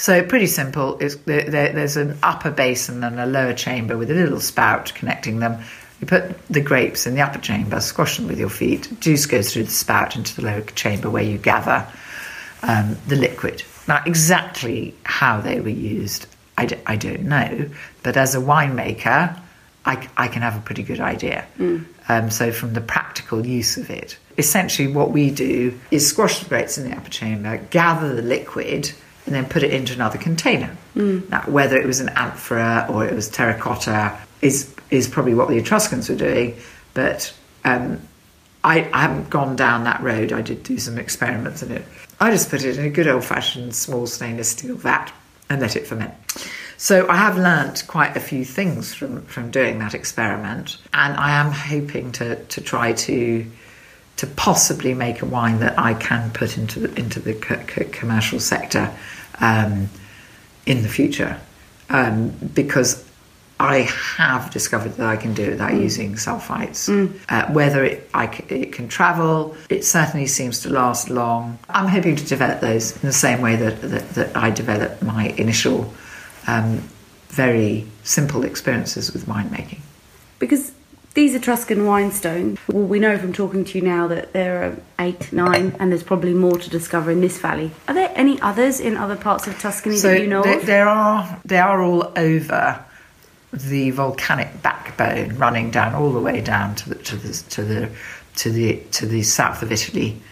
So 0.00 0.22
pretty 0.24 0.46
simple. 0.46 0.96
It's, 0.98 1.16
there, 1.16 1.42
there, 1.44 1.72
there's 1.74 1.98
an 1.98 2.18
upper 2.22 2.50
basin 2.50 3.04
and 3.04 3.20
a 3.20 3.26
lower 3.26 3.52
chamber 3.52 3.98
with 3.98 4.10
a 4.10 4.14
little 4.14 4.40
spout 4.40 4.94
connecting 4.94 5.40
them. 5.40 5.62
You 6.00 6.06
put 6.06 6.38
the 6.48 6.62
grapes 6.62 7.06
in 7.06 7.14
the 7.14 7.20
upper 7.20 7.38
chamber, 7.38 7.78
squash 7.80 8.16
them 8.16 8.26
with 8.26 8.38
your 8.38 8.48
feet. 8.48 8.88
Juice 9.00 9.26
goes 9.26 9.52
through 9.52 9.64
the 9.64 9.70
spout 9.70 10.16
into 10.16 10.34
the 10.34 10.42
lower 10.46 10.62
chamber 10.62 11.10
where 11.10 11.22
you 11.22 11.36
gather 11.36 11.86
um, 12.62 12.96
the 13.08 13.16
liquid. 13.16 13.62
Now, 13.88 14.02
exactly 14.06 14.94
how 15.04 15.42
they 15.42 15.60
were 15.60 15.68
used, 15.68 16.26
I, 16.56 16.64
d- 16.64 16.76
I 16.86 16.96
don't 16.96 17.24
know. 17.24 17.68
But 18.02 18.16
as 18.16 18.34
a 18.34 18.38
winemaker, 18.38 19.38
I, 19.84 20.00
c- 20.02 20.08
I 20.16 20.28
can 20.28 20.40
have 20.40 20.56
a 20.56 20.60
pretty 20.60 20.82
good 20.82 21.00
idea. 21.00 21.44
Um, 22.08 22.30
so, 22.30 22.52
from 22.52 22.72
the 22.72 22.80
practical 22.80 23.44
use 23.44 23.76
of 23.76 23.90
it, 23.90 24.16
essentially 24.38 24.88
what 24.90 25.10
we 25.10 25.30
do 25.30 25.78
is 25.90 26.08
squash 26.08 26.38
the 26.38 26.48
grapes 26.48 26.78
in 26.78 26.88
the 26.88 26.96
upper 26.96 27.10
chamber, 27.10 27.58
gather 27.70 28.14
the 28.16 28.22
liquid, 28.22 28.92
and 29.30 29.36
then 29.36 29.48
put 29.48 29.62
it 29.62 29.72
into 29.72 29.94
another 29.94 30.18
container. 30.18 30.76
Now, 31.30 31.42
whether 31.46 31.76
it 31.76 31.86
was 31.86 32.00
an 32.00 32.08
amphora 32.10 32.86
or 32.90 33.06
it 33.06 33.14
was 33.14 33.28
terracotta 33.28 34.18
is 34.42 34.74
is 34.90 35.06
probably 35.06 35.34
what 35.34 35.48
the 35.48 35.56
Etruscans 35.56 36.08
were 36.08 36.16
doing, 36.16 36.56
but 36.94 37.32
um, 37.64 38.00
I, 38.64 38.90
I 38.92 39.02
haven't 39.02 39.30
gone 39.30 39.54
down 39.54 39.84
that 39.84 40.02
road. 40.02 40.32
I 40.32 40.42
did 40.42 40.64
do 40.64 40.78
some 40.78 40.98
experiments 40.98 41.62
in 41.62 41.70
it. 41.70 41.84
I 42.18 42.32
just 42.32 42.50
put 42.50 42.64
it 42.64 42.76
in 42.76 42.84
a 42.84 42.90
good 42.90 43.06
old 43.06 43.24
fashioned 43.24 43.72
small 43.72 44.08
stainless 44.08 44.50
steel 44.50 44.74
vat 44.74 45.12
and 45.48 45.60
let 45.60 45.76
it 45.76 45.86
ferment. 45.86 46.12
So 46.76 47.08
I 47.08 47.16
have 47.16 47.38
learnt 47.38 47.84
quite 47.86 48.16
a 48.16 48.20
few 48.20 48.44
things 48.44 48.92
from, 48.92 49.22
from 49.26 49.52
doing 49.52 49.78
that 49.78 49.94
experiment, 49.94 50.78
and 50.92 51.16
I 51.16 51.38
am 51.38 51.52
hoping 51.52 52.10
to, 52.12 52.42
to 52.44 52.60
try 52.60 52.94
to 52.94 53.46
to 54.16 54.26
possibly 54.26 54.92
make 54.92 55.22
a 55.22 55.26
wine 55.26 55.60
that 55.60 55.78
I 55.78 55.94
can 55.94 56.30
put 56.32 56.58
into 56.58 56.80
the, 56.80 57.00
into 57.00 57.20
the 57.20 57.32
co- 57.32 57.56
co- 57.66 57.86
commercial 57.90 58.38
sector 58.38 58.94
um, 59.40 59.88
in 60.66 60.82
the 60.82 60.88
future, 60.88 61.38
um, 61.88 62.30
because 62.54 63.04
I 63.58 63.88
have 64.16 64.50
discovered 64.50 64.92
that 64.96 65.06
I 65.06 65.16
can 65.16 65.34
do 65.34 65.42
it 65.42 65.50
without 65.50 65.72
Mm. 65.72 65.82
using 65.82 66.14
sulfites. 66.14 66.88
Uh, 67.28 67.52
whether 67.52 67.84
it, 67.84 68.08
I 68.14 68.26
c 68.34 68.44
it 68.48 68.72
can 68.72 68.88
travel, 68.88 69.54
it 69.68 69.84
certainly 69.84 70.26
seems 70.26 70.60
to 70.60 70.70
last 70.70 71.10
long. 71.10 71.58
I'm 71.68 71.88
hoping 71.88 72.16
to 72.16 72.24
develop 72.24 72.60
those 72.60 72.92
in 72.92 73.06
the 73.06 73.12
same 73.26 73.40
way 73.42 73.56
that, 73.56 73.80
that, 73.82 74.06
that 74.14 74.36
I 74.36 74.50
developed 74.50 75.02
my 75.02 75.24
initial 75.36 75.92
um, 76.46 76.82
very 77.28 77.84
simple 78.02 78.44
experiences 78.44 79.12
with 79.12 79.26
winemaking. 79.26 79.80
Because 80.38 80.72
these 81.14 81.34
Etruscan 81.34 81.78
winestones, 81.78 82.58
well, 82.68 82.84
we 82.84 83.00
know 83.00 83.18
from 83.18 83.32
talking 83.32 83.64
to 83.64 83.78
you 83.78 83.84
now 83.84 84.06
that 84.08 84.32
there 84.32 84.62
are 84.62 84.76
eight, 84.98 85.32
nine, 85.32 85.74
and 85.80 85.90
there's 85.90 86.04
probably 86.04 86.34
more 86.34 86.56
to 86.56 86.70
discover 86.70 87.10
in 87.10 87.20
this 87.20 87.38
valley. 87.38 87.72
Are 87.88 87.94
there 87.94 88.12
any 88.14 88.40
others 88.40 88.78
in 88.78 88.96
other 88.96 89.16
parts 89.16 89.46
of 89.46 89.58
Tuscany 89.58 89.96
So 89.96 90.08
that 90.08 90.20
you 90.20 90.28
know 90.28 90.42
there, 90.42 90.58
of? 90.58 90.66
there 90.66 90.88
are 90.88 91.40
they 91.44 91.58
are 91.58 91.82
all 91.82 92.12
over 92.16 92.84
the 93.52 93.90
volcanic 93.90 94.62
backbone, 94.62 95.36
running 95.36 95.70
down 95.72 95.94
all 95.94 96.12
the 96.12 96.20
way 96.20 96.40
down 96.40 96.76
to 96.76 96.90
the 96.90 96.94
to 96.94 97.16
the 97.16 97.32
to 97.50 97.64
the 97.64 97.90
to 98.36 98.50
the, 98.50 98.76
to 98.92 99.06
the 99.06 99.22
south 99.22 99.62
of 99.62 99.72
Italy. 99.72 100.22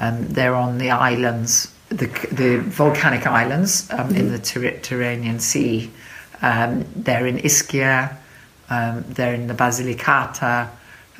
Um, 0.00 0.28
they're 0.28 0.54
on 0.54 0.78
the 0.78 0.90
islands, 0.90 1.74
the 1.88 2.06
the 2.30 2.60
volcanic 2.60 3.26
islands 3.26 3.90
um, 3.90 4.14
in 4.14 4.30
the 4.30 4.38
Tyr- 4.38 4.78
Tyrrhenian 4.80 5.40
Sea. 5.40 5.90
Um, 6.40 6.84
they're 6.94 7.26
in 7.26 7.38
Ischia. 7.38 8.16
Um, 8.70 9.04
they're 9.08 9.34
in 9.34 9.46
the 9.46 9.54
Basilicata. 9.54 10.68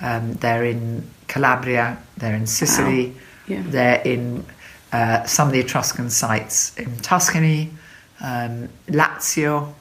Um, 0.01 0.35
they're 0.35 0.65
in 0.65 1.09
Calabria. 1.27 1.99
They're 2.17 2.35
in 2.35 2.47
Sicily. 2.47 3.15
Yeah. 3.47 3.63
They're 3.65 4.03
in 4.03 4.45
uh, 4.93 5.25
some 5.25 5.49
of 5.49 5.53
the 5.53 5.61
Etruscan 5.61 6.11
sites 6.11 6.77
in 6.79 6.97
Tuscany, 6.99 7.71
um, 8.21 8.69
Lazio. 8.89 9.75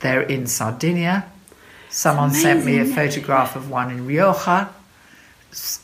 They're 0.00 0.22
in 0.22 0.46
Sardinia. 0.46 1.24
Someone 1.90 2.32
sent 2.32 2.64
me 2.64 2.78
a 2.78 2.84
photograph 2.84 3.56
of 3.56 3.70
one 3.70 3.90
in 3.90 4.06
Rioja. 4.06 4.68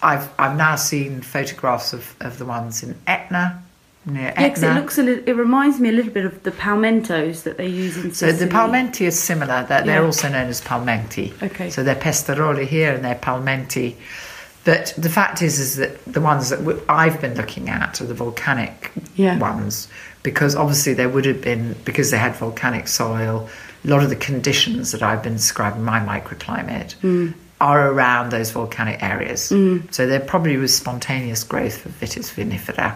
I've 0.03 0.29
I've 0.39 0.57
now 0.57 0.75
seen 0.77 1.21
photographs 1.21 1.93
of, 1.93 2.17
of 2.21 2.39
the 2.39 2.45
ones 2.45 2.83
in 2.83 2.97
Etna, 3.07 3.63
near 4.07 4.33
Yeah, 4.37 4.43
Etna. 4.43 4.71
it 4.71 4.75
looks 4.75 4.99
a 4.99 5.03
little, 5.03 5.29
it 5.29 5.33
reminds 5.37 5.79
me 5.81 5.89
a 5.89 5.93
little 5.93 6.13
bit 6.13 6.25
of 6.25 6.43
the 6.43 6.51
palmentos 6.51 7.43
that 7.45 7.57
they 7.59 7.67
use 7.67 7.97
in 7.97 8.13
So 8.13 8.33
the 8.33 8.47
palmenti 8.47 9.07
is 9.07 9.19
similar. 9.19 9.65
They're, 9.69 9.83
they're 9.85 10.01
Yeah. 10.01 10.07
also 10.07 10.29
known 10.29 10.49
as 10.49 10.61
palmenti. 10.61 11.33
Okay. 11.43 11.71
So 11.71 11.83
they're 11.83 11.95
pestaroli 11.95 12.67
here 12.67 12.93
and 12.93 13.05
they're 13.05 13.15
palmenti. 13.15 13.95
But 14.65 14.93
the 14.99 15.09
fact 15.09 15.41
is, 15.43 15.59
is 15.59 15.77
that 15.77 16.05
the 16.05 16.21
ones 16.21 16.51
that 16.51 16.83
I've 16.89 17.21
been 17.21 17.35
looking 17.35 17.69
at 17.71 18.01
are 18.01 18.05
the 18.07 18.15
volcanic 18.15 18.91
Yeah. 19.17 19.39
ones, 19.39 19.89
because 20.23 20.55
obviously 20.55 20.93
there 20.95 21.09
would 21.09 21.25
have 21.25 21.41
been 21.41 21.77
because 21.85 22.11
they 22.11 22.19
had 22.19 22.35
volcanic 22.37 22.87
soil. 22.89 23.49
A 23.85 23.89
lot 23.89 24.03
of 24.03 24.11
the 24.11 24.17
conditions 24.17 24.93
that 24.93 25.03
I've 25.03 25.23
been 25.23 25.37
describing 25.37 25.83
my 25.83 25.99
microclimate 26.01 26.93
Hmm. 27.01 27.29
are 27.63 27.91
around 27.91 28.31
those 28.31 28.51
volcanic 28.51 29.03
areas. 29.03 29.45
So 29.91 30.07
there 30.07 30.21
probably 30.21 30.57
was 30.59 30.75
spontaneous 30.75 31.43
growth 31.45 31.85
of 31.87 31.93
Vitis 32.01 32.31
vinifera, 32.35 32.95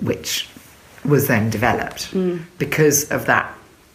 which 0.00 0.48
was 1.04 1.28
then 1.28 1.50
developed 1.50 2.14
because 2.58 3.10
of 3.10 3.26
that. 3.26 3.52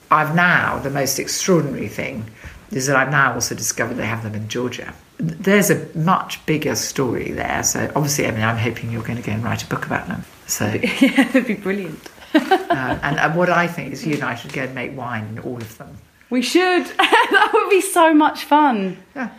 I've 0.10 0.36
now 0.36 0.80
the 0.80 0.90
most 0.90 1.20
extraordinary 1.20 1.88
thing 1.88 2.26
is 2.72 2.88
that 2.88 2.96
I've 2.96 3.12
now 3.12 3.34
also 3.34 3.56
discovered 3.56 3.96
they 3.96 4.06
have 4.06 4.24
them 4.24 4.36
in 4.36 4.48
Georgia. 4.48 4.94
There's 5.18 5.70
a 5.70 5.88
much 5.96 6.44
bigger 6.46 6.76
story 6.76 7.32
there. 7.32 7.64
So 7.64 7.92
obviously, 7.96 8.28
I 8.28 8.32
mean, 8.32 8.44
I'm 8.44 8.58
hoping 8.58 8.92
you're 8.92 9.04
going 9.04 9.18
to 9.18 9.24
go 9.24 9.34
and 9.34 9.44
write 9.44 9.64
a 9.64 9.68
book 9.68 9.86
about 9.86 10.08
them. 10.08 10.24
So, 10.48 10.66
yeah, 11.00 11.24
that'd 11.24 11.48
be 11.48 11.54
brilliant. 11.56 12.10
uh, 12.34 13.00
and, 13.04 13.20
and 13.20 13.36
what 13.36 13.50
I 13.50 13.68
think 13.68 13.94
is 13.94 14.06
you 14.06 14.16
and 14.16 14.24
I 14.24 14.36
should 14.36 14.54
go 14.54 14.64
and 14.64 14.74
make 14.74 14.98
wine 14.98 15.26
in 15.26 15.40
all 15.40 15.58
of 15.58 15.78
them. 15.78 15.98
We 16.30 16.42
should. 16.42 16.86
that 16.98 17.52
would 17.54 17.70
be 17.70 17.82
so 17.82 18.14
much 18.14 18.46
fun. 18.46 18.98
Yeah. 19.16 19.30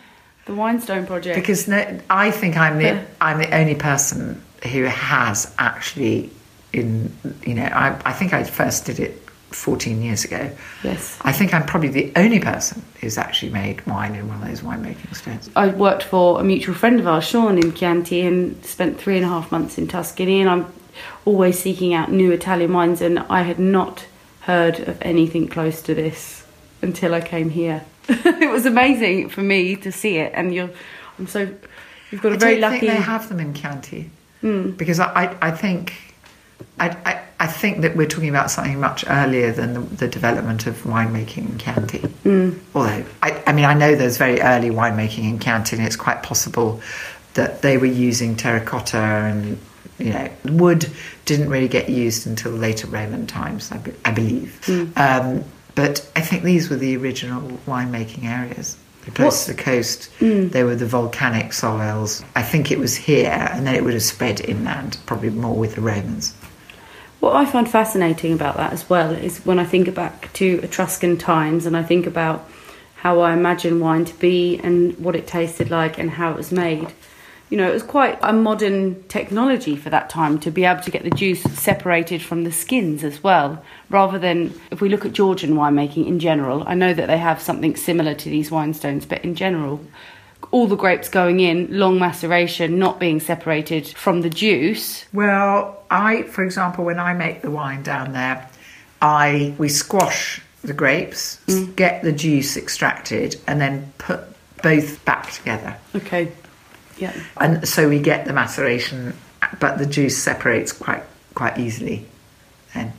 The 0.45 0.53
Winestone 0.53 1.07
project. 1.07 1.35
Because 1.35 1.67
no, 1.67 1.99
I 2.09 2.29
think 2.29 2.57
I'm 2.57 2.77
the 2.77 3.03
I'm 3.21 3.39
the 3.39 3.55
only 3.55 3.75
person 3.75 4.43
who 4.71 4.83
has 4.83 5.53
actually 5.57 6.29
in 6.73 7.15
you 7.45 7.53
know 7.53 7.63
I, 7.65 7.99
I 8.05 8.13
think 8.13 8.33
I 8.33 8.43
first 8.43 8.85
did 8.85 8.99
it 8.99 9.23
14 9.53 10.01
years 10.01 10.25
ago. 10.25 10.49
yes. 10.83 11.17
I 11.21 11.31
think 11.31 11.53
I'm 11.53 11.65
probably 11.65 11.89
the 11.89 12.11
only 12.15 12.39
person 12.39 12.83
who's 12.99 13.17
actually 13.17 13.51
made 13.51 13.85
wine 13.85 14.15
in 14.15 14.27
one 14.27 14.41
of 14.41 14.47
those 14.47 14.61
winemaking 14.61 15.15
stones. 15.15 15.49
I 15.55 15.67
worked 15.67 16.03
for 16.03 16.39
a 16.39 16.43
mutual 16.43 16.75
friend 16.75 16.99
of 16.99 17.07
ours, 17.07 17.23
Sean, 17.23 17.57
in 17.57 17.73
Chianti, 17.73 18.21
and 18.21 18.63
spent 18.65 18.99
three 18.99 19.15
and 19.15 19.25
a 19.25 19.29
half 19.29 19.51
months 19.51 19.77
in 19.77 19.87
Tuscany. 19.87 20.41
And 20.41 20.49
I'm 20.49 20.73
always 21.25 21.59
seeking 21.59 21.93
out 21.93 22.11
new 22.11 22.31
Italian 22.31 22.73
wines, 22.73 23.01
and 23.01 23.19
I 23.19 23.43
had 23.43 23.59
not 23.59 24.05
heard 24.41 24.79
of 24.79 24.97
anything 25.01 25.47
close 25.47 25.81
to 25.83 25.95
this 25.95 26.45
until 26.81 27.13
I 27.13 27.21
came 27.21 27.49
here. 27.49 27.85
it 28.09 28.51
was 28.51 28.65
amazing 28.65 29.29
for 29.29 29.41
me 29.41 29.75
to 29.77 29.91
see 29.91 30.17
it, 30.17 30.33
and 30.35 30.53
you're, 30.53 30.69
I'm 31.17 31.27
so, 31.27 31.47
you've 32.11 32.21
got 32.21 32.33
a 32.33 32.35
I 32.35 32.37
very 32.37 32.51
don't 32.59 32.61
lucky. 32.61 32.79
think 32.79 32.91
they 32.91 33.01
have 33.01 33.29
them 33.29 33.39
in 33.39 33.53
Chianti 33.53 34.09
hmm. 34.41 34.71
because 34.71 34.99
I, 34.99 35.13
I, 35.13 35.47
I 35.47 35.51
think 35.51 36.12
I, 36.79 36.89
I, 37.05 37.23
I 37.39 37.47
think 37.47 37.81
that 37.81 37.95
we're 37.95 38.07
talking 38.07 38.29
about 38.29 38.49
something 38.49 38.79
much 38.79 39.05
earlier 39.07 39.51
than 39.51 39.73
the, 39.73 39.79
the 39.81 40.07
development 40.07 40.65
of 40.65 40.81
winemaking 40.83 41.49
in 41.49 41.57
Chianti. 41.57 41.99
Mm. 41.99 42.59
Although 42.73 43.05
I, 43.21 43.43
I 43.45 43.53
mean 43.53 43.65
I 43.65 43.73
know 43.73 43.95
there's 43.95 44.17
very 44.17 44.41
early 44.41 44.69
winemaking 44.69 45.23
in 45.29 45.39
Chianti, 45.39 45.75
and 45.77 45.85
it's 45.85 45.95
quite 45.95 46.23
possible 46.23 46.81
that 47.35 47.61
they 47.61 47.77
were 47.77 47.85
using 47.85 48.35
terracotta 48.35 48.97
and 48.97 49.59
you 49.97 50.11
know 50.11 50.29
wood 50.45 50.89
didn't 51.25 51.49
really 51.49 51.67
get 51.67 51.89
used 51.89 52.27
until 52.27 52.51
later 52.51 52.87
Roman 52.87 53.27
times, 53.27 53.71
I, 53.71 53.77
be, 53.77 53.93
I 54.05 54.11
believe. 54.11 54.59
Mm. 54.65 54.97
Um, 54.97 55.43
but 55.75 56.09
I 56.15 56.21
think 56.21 56.43
these 56.43 56.69
were 56.69 56.75
the 56.75 56.95
original 56.97 57.41
winemaking 57.65 58.25
areas. 58.25 58.77
Close 59.15 59.45
to 59.45 59.53
the 59.53 59.61
coast. 59.61 60.09
Mm. 60.19 60.51
They 60.51 60.63
were 60.63 60.75
the 60.75 60.85
volcanic 60.85 61.51
soils. 61.51 62.23
I 62.35 62.41
think 62.41 62.71
it 62.71 62.79
was 62.79 62.95
here, 62.95 63.49
and 63.51 63.67
then 63.67 63.75
it 63.75 63.83
would 63.83 63.93
have 63.93 64.03
spread 64.03 64.39
inland, 64.39 64.97
probably 65.05 65.29
more 65.29 65.55
with 65.55 65.75
the 65.75 65.81
Romans. 65.81 66.33
What 67.23 67.37
I 67.37 67.45
find 67.45 67.71
fascinating 67.71 68.33
about 68.33 68.57
that 68.57 68.73
as 68.73 68.89
well 68.89 69.11
is 69.11 69.37
when 69.45 69.57
I 69.57 69.63
think 69.63 69.95
back 69.95 70.33
to 70.33 70.59
Etruscan 70.61 71.17
times 71.17 71.65
and 71.65 71.77
I 71.77 71.81
think 71.81 72.05
about 72.05 72.49
how 72.95 73.21
I 73.21 73.31
imagine 73.31 73.79
wine 73.79 74.03
to 74.03 74.13
be 74.15 74.59
and 74.61 74.99
what 74.99 75.15
it 75.15 75.25
tasted 75.25 75.69
like 75.69 75.97
and 75.97 76.11
how 76.11 76.31
it 76.31 76.35
was 76.35 76.51
made. 76.51 76.91
You 77.49 77.55
know, 77.55 77.69
it 77.69 77.73
was 77.73 77.81
quite 77.81 78.19
a 78.21 78.33
modern 78.33 79.03
technology 79.03 79.77
for 79.77 79.89
that 79.89 80.09
time 80.09 80.37
to 80.39 80.51
be 80.51 80.65
able 80.65 80.81
to 80.81 80.91
get 80.91 81.03
the 81.03 81.11
juice 81.11 81.43
separated 81.43 82.21
from 82.21 82.43
the 82.43 82.51
skins 82.51 83.05
as 83.05 83.23
well, 83.23 83.63
rather 83.89 84.19
than 84.19 84.53
if 84.69 84.81
we 84.81 84.89
look 84.89 85.05
at 85.05 85.13
Georgian 85.13 85.53
winemaking 85.53 86.05
in 86.05 86.19
general. 86.19 86.65
I 86.67 86.73
know 86.73 86.93
that 86.93 87.07
they 87.07 87.19
have 87.19 87.41
something 87.41 87.77
similar 87.77 88.15
to 88.15 88.29
these 88.29 88.49
winestones, 88.49 89.07
but 89.07 89.23
in 89.23 89.35
general, 89.35 89.79
all 90.51 90.67
the 90.67 90.75
grapes 90.75 91.09
going 91.09 91.39
in, 91.39 91.67
long 91.69 91.99
maceration, 91.99 92.79
not 92.79 92.99
being 92.99 93.19
separated 93.19 93.87
from 93.87 94.21
the 94.21 94.29
juice. 94.29 95.05
Well, 95.13 95.83
I, 95.89 96.23
for 96.23 96.43
example, 96.43 96.85
when 96.85 96.99
I 96.99 97.13
make 97.13 97.41
the 97.41 97.51
wine 97.51 97.83
down 97.83 98.13
there, 98.13 98.49
I 99.01 99.53
we 99.57 99.69
squash 99.69 100.41
the 100.63 100.73
grapes, 100.73 101.39
mm. 101.47 101.75
get 101.75 102.03
the 102.03 102.11
juice 102.11 102.57
extracted, 102.57 103.39
and 103.47 103.59
then 103.59 103.91
put 103.97 104.21
both 104.61 105.03
back 105.05 105.31
together. 105.31 105.77
Okay. 105.95 106.31
Yeah. 106.97 107.13
and 107.37 107.67
so 107.67 107.89
we 107.89 107.99
get 107.99 108.25
the 108.25 108.33
maceration, 108.33 109.15
but 109.59 109.77
the 109.77 109.85
juice 109.85 110.17
separates 110.17 110.71
quite 110.71 111.03
quite 111.33 111.57
easily. 111.57 112.05
Then, 112.73 112.93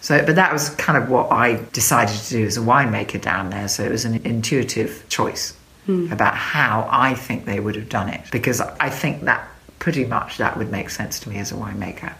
so 0.00 0.24
but 0.24 0.36
that 0.36 0.52
was 0.52 0.70
kind 0.70 1.02
of 1.02 1.08
what 1.08 1.30
I 1.30 1.60
decided 1.72 2.16
to 2.16 2.30
do 2.30 2.46
as 2.46 2.56
a 2.56 2.60
winemaker 2.60 3.20
down 3.20 3.50
there. 3.50 3.68
So 3.68 3.84
it 3.84 3.92
was 3.92 4.04
an 4.04 4.14
intuitive 4.24 5.04
choice 5.08 5.54
about 5.88 6.34
how 6.34 6.88
I 6.90 7.14
think 7.14 7.44
they 7.44 7.60
would 7.60 7.76
have 7.76 7.88
done 7.88 8.08
it 8.08 8.22
because 8.32 8.60
I 8.60 8.88
think 8.88 9.22
that 9.24 9.46
pretty 9.78 10.04
much 10.06 10.38
that 10.38 10.56
would 10.56 10.70
make 10.70 10.88
sense 10.90 11.20
to 11.20 11.28
me 11.28 11.36
as 11.38 11.52
a 11.52 11.56
winemaker. 11.56 12.14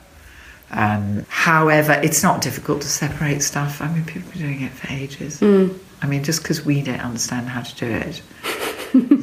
Um, 0.70 1.24
however, 1.28 1.92
it's 2.02 2.22
not 2.22 2.40
difficult 2.40 2.82
to 2.82 2.88
separate 2.88 3.42
stuff. 3.42 3.80
I 3.80 3.88
mean, 3.92 4.04
people 4.04 4.22
have 4.22 4.32
been 4.32 4.42
doing 4.42 4.62
it 4.62 4.72
for 4.72 4.92
ages. 4.92 5.42
I 5.42 6.06
mean, 6.06 6.24
just 6.24 6.42
because 6.42 6.64
we 6.64 6.82
don't 6.82 7.00
understand 7.00 7.48
how 7.48 7.62
to 7.62 7.74
do 7.76 7.86
it, 7.86 8.22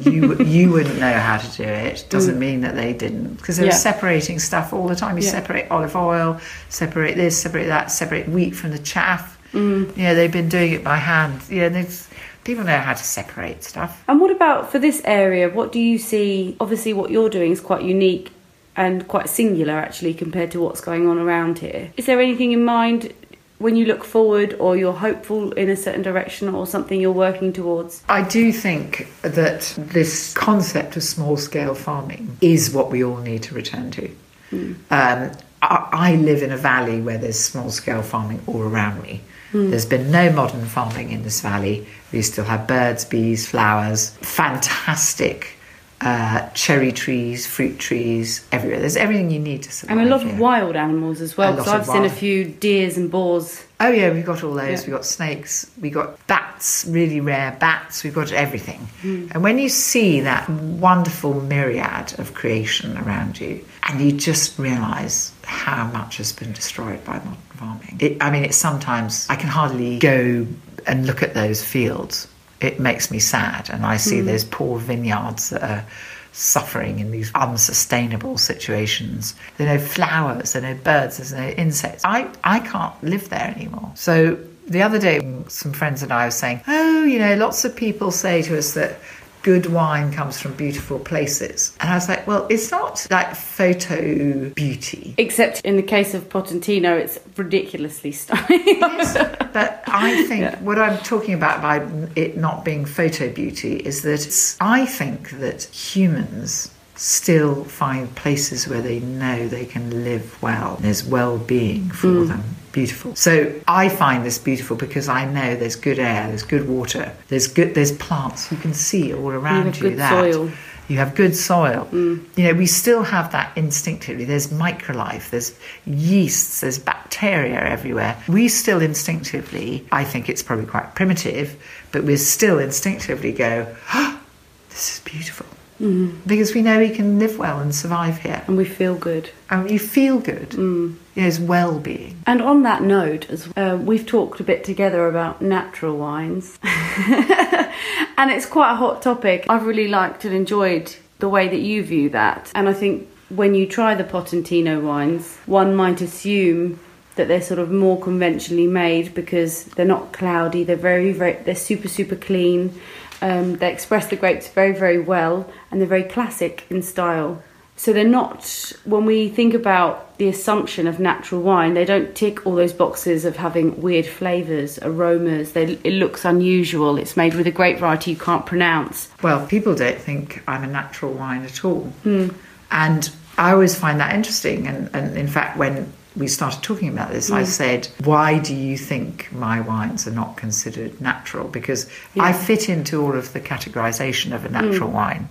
you 0.06 0.36
you 0.42 0.70
wouldn't 0.70 0.98
know 0.98 1.12
how 1.12 1.38
to 1.38 1.56
do 1.56 1.62
it 1.64 2.04
doesn't 2.10 2.38
mean 2.38 2.60
that 2.62 2.74
they 2.74 2.92
didn't 2.92 3.34
because 3.36 3.56
they 3.56 3.62
were 3.64 3.68
Yeah. 3.70 3.74
separating 3.76 4.38
stuff 4.38 4.72
all 4.72 4.88
the 4.88 4.96
time. 4.96 5.16
You 5.18 5.24
Yeah. 5.24 5.30
separate 5.30 5.66
olive 5.70 5.94
oil, 5.96 6.40
separate 6.68 7.16
this, 7.16 7.40
separate 7.40 7.66
that, 7.68 7.90
separate 7.90 8.28
wheat 8.28 8.54
from 8.56 8.70
the 8.72 8.78
chaff. 8.78 9.38
Mm. 9.54 9.96
You 9.96 10.02
know, 10.04 10.14
they've 10.14 10.32
been 10.32 10.48
doing 10.48 10.72
it 10.72 10.82
by 10.82 10.96
hand. 10.96 11.40
You 11.50 11.60
know, 11.62 11.68
they've, 11.68 12.08
people 12.44 12.64
know 12.64 12.78
how 12.78 12.94
to 12.94 13.04
separate 13.04 13.64
stuff. 13.64 14.02
And 14.08 14.20
what 14.20 14.30
about 14.30 14.70
for 14.70 14.78
this 14.78 15.00
area? 15.04 15.48
What 15.48 15.72
do 15.72 15.80
you 15.80 15.98
see? 15.98 16.56
Obviously, 16.60 16.92
what 16.92 17.10
you're 17.10 17.30
doing 17.30 17.52
is 17.52 17.60
quite 17.60 17.82
unique 17.82 18.32
and 18.76 19.06
quite 19.06 19.28
singular, 19.28 19.74
actually, 19.74 20.14
compared 20.14 20.50
to 20.52 20.60
what's 20.60 20.80
going 20.80 21.08
on 21.08 21.18
around 21.18 21.58
here. 21.58 21.92
Is 21.96 22.06
there 22.06 22.20
anything 22.20 22.52
in 22.52 22.64
mind 22.64 23.12
when 23.58 23.76
you 23.76 23.86
look 23.86 24.02
forward 24.02 24.54
or 24.58 24.76
you're 24.76 24.92
hopeful 24.92 25.52
in 25.52 25.70
a 25.70 25.76
certain 25.76 26.02
direction 26.02 26.48
or 26.48 26.66
something 26.66 27.00
you're 27.00 27.12
working 27.12 27.52
towards? 27.52 28.02
I 28.08 28.22
do 28.22 28.52
think 28.52 29.08
that 29.22 29.72
this 29.76 30.34
concept 30.34 30.96
of 30.96 31.02
small 31.02 31.36
scale 31.36 31.74
farming 31.74 32.36
is 32.40 32.72
what 32.72 32.90
we 32.90 33.04
all 33.04 33.18
need 33.18 33.44
to 33.44 33.54
return 33.54 33.90
to. 33.92 34.10
Mm. 34.50 34.74
Um, 34.90 35.32
I, 35.62 35.88
I, 35.92 36.14
live 36.16 36.42
in 36.42 36.50
a 36.50 36.56
valley 36.56 37.00
where 37.00 37.16
there's 37.16 37.38
small 37.38 37.70
scale 37.70 38.02
farming 38.02 38.42
all 38.46 38.60
around 38.60 39.02
me. 39.02 39.22
Mm. 39.52 39.70
There's 39.70 39.86
been 39.86 40.10
no 40.10 40.32
modern 40.32 40.64
farming 40.66 41.12
in 41.12 41.22
this 41.22 41.40
valley. 41.40 41.86
We 42.12 42.22
still 42.22 42.44
have 42.44 42.66
birds, 42.66 43.04
bees, 43.04 43.48
flowers, 43.48 44.10
fantastic 44.20 45.56
uh, 46.02 46.48
cherry 46.50 46.90
trees, 46.90 47.46
fruit 47.46 47.78
trees, 47.78 48.44
everywhere. 48.50 48.80
There's 48.80 48.96
everything 48.96 49.30
you 49.30 49.38
need 49.38 49.62
to 49.62 49.72
survive. 49.72 49.98
And 49.98 50.06
a 50.06 50.10
lot 50.10 50.22
here. 50.22 50.32
of 50.32 50.38
wild 50.38 50.74
animals 50.74 51.20
as 51.20 51.36
well, 51.36 51.52
because 51.54 51.68
I've 51.68 51.86
seen 51.86 52.04
a 52.04 52.10
few 52.10 52.44
deers 52.44 52.96
and 52.96 53.10
boars. 53.10 53.64
Oh 53.78 53.88
yeah, 53.88 54.12
we've 54.12 54.26
got 54.26 54.42
all 54.42 54.54
those. 54.54 54.80
Yeah. 54.80 54.86
We've 54.86 54.96
got 54.96 55.04
snakes. 55.04 55.70
We've 55.80 55.94
got 55.94 56.24
bats, 56.26 56.84
really 56.88 57.20
rare 57.20 57.56
bats. 57.58 58.02
We've 58.02 58.14
got 58.14 58.32
everything. 58.32 58.88
Mm. 59.02 59.30
And 59.32 59.42
when 59.44 59.58
you 59.58 59.68
see 59.68 60.20
that 60.20 60.48
wonderful 60.50 61.40
myriad 61.40 62.18
of 62.18 62.34
creation 62.34 62.98
around 62.98 63.40
you, 63.40 63.64
and 63.84 64.00
you 64.00 64.12
just 64.12 64.58
realise 64.58 65.32
how 65.44 65.86
much 65.86 66.16
has 66.16 66.32
been 66.32 66.52
destroyed 66.52 67.04
by 67.04 67.18
modern 67.18 67.36
farming. 67.62 67.96
It, 68.00 68.22
I 68.22 68.30
mean, 68.30 68.44
it's 68.44 68.56
sometimes 68.56 69.26
I 69.30 69.36
can 69.36 69.48
hardly 69.48 69.98
go 69.98 70.46
and 70.86 71.06
look 71.06 71.22
at 71.22 71.34
those 71.34 71.64
fields 71.64 72.28
it 72.62 72.78
makes 72.78 73.10
me 73.10 73.18
sad. 73.18 73.68
And 73.70 73.84
I 73.84 73.96
see 73.96 74.20
mm. 74.20 74.26
those 74.26 74.44
poor 74.44 74.78
vineyards 74.78 75.50
that 75.50 75.62
are 75.62 75.84
suffering 76.32 77.00
in 77.00 77.10
these 77.10 77.30
unsustainable 77.34 78.38
situations. 78.38 79.34
There 79.58 79.68
are 79.68 79.78
no 79.78 79.84
flowers, 79.84 80.52
there 80.52 80.62
are 80.64 80.74
no 80.74 80.80
birds, 80.80 81.18
there's 81.18 81.32
no 81.32 81.48
insects. 81.48 82.04
I, 82.04 82.30
I 82.44 82.60
can't 82.60 82.94
live 83.02 83.28
there 83.28 83.52
anymore. 83.54 83.92
So 83.94 84.38
the 84.66 84.80
other 84.80 84.98
day, 84.98 85.20
some 85.48 85.72
friends 85.72 86.02
and 86.02 86.12
I 86.12 86.26
were 86.26 86.30
saying, 86.30 86.62
oh, 86.68 87.04
you 87.04 87.18
know, 87.18 87.34
lots 87.34 87.64
of 87.64 87.76
people 87.76 88.10
say 88.10 88.42
to 88.42 88.56
us 88.56 88.72
that 88.74 88.98
good 89.42 89.66
wine 89.66 90.12
comes 90.12 90.40
from 90.40 90.54
beautiful 90.54 90.98
places. 90.98 91.76
And 91.80 91.90
I 91.90 91.94
was 91.94 92.08
like, 92.08 92.26
well, 92.26 92.46
it's 92.48 92.70
not 92.70 93.06
like 93.10 93.34
photo 93.34 94.50
beauty. 94.50 95.14
Except 95.18 95.60
in 95.62 95.76
the 95.76 95.82
case 95.82 96.14
of 96.14 96.28
Potentino, 96.28 96.96
it's 96.96 97.18
ridiculously 97.36 98.12
stunning. 98.12 98.80
but 98.80 99.82
I 99.86 100.24
think 100.28 100.42
yeah. 100.42 100.60
what 100.60 100.78
I'm 100.78 100.98
talking 100.98 101.34
about 101.34 101.60
by 101.60 101.86
it 102.16 102.36
not 102.36 102.64
being 102.64 102.84
photo 102.84 103.32
beauty 103.32 103.76
is 103.76 104.02
that 104.02 104.56
I 104.60 104.86
think 104.86 105.30
that 105.40 105.64
humans 105.64 106.72
still 106.94 107.64
find 107.64 108.14
places 108.14 108.68
where 108.68 108.82
they 108.82 109.00
know 109.00 109.48
they 109.48 109.64
can 109.64 110.04
live 110.04 110.40
well. 110.42 110.76
There's 110.80 111.04
well 111.04 111.38
being 111.38 111.90
for 111.90 112.08
mm. 112.08 112.28
them. 112.28 112.44
Beautiful. 112.72 113.14
So 113.14 113.52
I 113.68 113.90
find 113.90 114.24
this 114.24 114.38
beautiful 114.38 114.76
because 114.76 115.08
I 115.08 115.30
know 115.30 115.56
there's 115.56 115.76
good 115.76 115.98
air, 115.98 116.28
there's 116.28 116.42
good 116.42 116.66
water, 116.66 117.12
there's 117.28 117.46
good 117.46 117.74
there's 117.74 117.92
plants 117.92 118.50
you 118.50 118.56
can 118.56 118.72
see 118.72 119.12
all 119.12 119.30
around 119.30 119.78
you. 119.78 119.90
you 119.90 119.96
that 119.96 120.10
soil. 120.10 120.50
You 120.88 120.96
have 120.98 121.14
good 121.14 121.36
soil. 121.36 121.86
Mm. 121.92 122.26
You 122.36 122.44
know, 122.44 122.54
we 122.54 122.66
still 122.66 123.02
have 123.02 123.32
that 123.32 123.56
instinctively. 123.56 124.24
There's 124.24 124.48
microlife, 124.48 125.30
there's 125.30 125.56
yeasts, 125.86 126.60
there's 126.60 126.78
bacteria 126.78 127.60
everywhere. 127.60 128.22
We 128.26 128.48
still 128.48 128.82
instinctively, 128.82 129.86
I 129.92 130.04
think 130.04 130.28
it's 130.28 130.42
probably 130.42 130.66
quite 130.66 130.94
primitive, 130.94 131.62
but 131.92 132.04
we 132.04 132.16
still 132.16 132.58
instinctively 132.58 133.32
go, 133.32 133.74
oh, 133.94 134.20
this 134.70 134.94
is 134.94 135.00
beautiful. 135.00 135.46
Mm. 135.82 136.16
Because 136.26 136.54
we 136.54 136.62
know 136.62 136.78
we 136.78 136.90
can 136.90 137.18
live 137.18 137.38
well 137.38 137.58
and 137.58 137.74
survive 137.74 138.18
here. 138.18 138.42
And 138.46 138.56
we 138.56 138.64
feel 138.64 138.94
good. 138.94 139.30
And 139.50 139.70
you 139.70 139.78
feel 139.78 140.20
good. 140.20 140.50
Mm. 140.50 140.94
You 141.14 141.22
know, 141.22 141.28
it's 141.28 141.40
well 141.40 141.78
being. 141.78 142.22
And 142.26 142.40
on 142.40 142.62
that 142.62 142.82
note, 142.82 143.28
as 143.28 143.48
uh, 143.56 143.78
we've 143.82 144.06
talked 144.06 144.40
a 144.40 144.44
bit 144.44 144.64
together 144.64 145.08
about 145.08 145.42
natural 145.42 145.96
wines, 145.96 146.58
and 146.62 148.30
it's 148.30 148.46
quite 148.46 148.72
a 148.72 148.76
hot 148.76 149.02
topic. 149.02 149.44
I've 149.48 149.66
really 149.66 149.88
liked 149.88 150.24
and 150.24 150.34
enjoyed 150.34 150.94
the 151.18 151.28
way 151.28 151.48
that 151.48 151.60
you 151.60 151.82
view 151.82 152.08
that. 152.10 152.50
And 152.54 152.68
I 152.68 152.72
think 152.72 153.08
when 153.28 153.54
you 153.54 153.66
try 153.66 153.94
the 153.94 154.04
Potentino 154.04 154.80
wines, 154.80 155.36
one 155.46 155.74
might 155.74 156.00
assume 156.00 156.78
that 157.16 157.28
they're 157.28 157.42
sort 157.42 157.60
of 157.60 157.70
more 157.70 158.00
conventionally 158.00 158.66
made 158.66 159.12
because 159.14 159.64
they're 159.64 159.84
not 159.84 160.12
cloudy, 160.12 160.64
they're 160.64 160.76
very, 160.76 161.12
very, 161.12 161.34
they're 161.42 161.54
super, 161.54 161.88
super 161.88 162.16
clean 162.16 162.80
um, 163.22 163.56
they 163.56 163.72
express 163.72 164.08
the 164.08 164.16
grapes 164.16 164.48
very, 164.48 164.72
very 164.72 164.98
well, 164.98 165.50
and 165.70 165.80
they're 165.80 165.88
very 165.88 166.02
classic 166.02 166.66
in 166.68 166.82
style. 166.82 167.42
So 167.76 167.92
they're 167.92 168.04
not, 168.04 168.72
when 168.84 169.06
we 169.06 169.28
think 169.28 169.54
about 169.54 170.18
the 170.18 170.28
assumption 170.28 170.86
of 170.86 171.00
natural 171.00 171.40
wine, 171.40 171.74
they 171.74 171.84
don't 171.84 172.14
tick 172.14 172.46
all 172.46 172.54
those 172.54 172.72
boxes 172.72 173.24
of 173.24 173.36
having 173.36 173.80
weird 173.80 174.06
flavours, 174.06 174.78
aromas. 174.82 175.52
They, 175.52 175.78
it 175.82 175.94
looks 175.94 176.24
unusual. 176.24 176.98
It's 176.98 177.16
made 177.16 177.34
with 177.34 177.46
a 177.46 177.50
grape 177.50 177.78
variety 177.78 178.10
you 178.10 178.16
can't 178.18 178.44
pronounce. 178.44 179.10
Well, 179.22 179.46
people 179.46 179.74
don't 179.74 179.98
think 179.98 180.42
I'm 180.46 180.62
a 180.62 180.66
natural 180.66 181.12
wine 181.12 181.44
at 181.44 181.64
all. 181.64 181.92
Mm. 182.04 182.34
And 182.70 183.10
I 183.38 183.52
always 183.52 183.76
find 183.76 183.98
that 184.00 184.14
interesting. 184.14 184.68
And, 184.68 184.90
and 184.94 185.16
in 185.16 185.26
fact, 185.26 185.56
when 185.56 185.92
we 186.16 186.28
started 186.28 186.62
talking 186.62 186.88
about 186.88 187.10
this, 187.10 187.30
mm. 187.30 187.34
I 187.34 187.44
said, 187.44 187.88
Why 188.04 188.38
do 188.38 188.54
you 188.54 188.76
think 188.76 189.32
my 189.32 189.60
wines 189.60 190.06
are 190.06 190.12
not 190.12 190.36
considered 190.36 191.00
natural? 191.00 191.48
Because 191.48 191.90
yeah. 192.14 192.24
I 192.24 192.32
fit 192.32 192.68
into 192.68 193.02
all 193.02 193.14
of 193.14 193.32
the 193.32 193.40
categorization 193.40 194.34
of 194.34 194.44
a 194.44 194.48
natural 194.48 194.90
mm. 194.90 194.94
wine. 194.94 195.28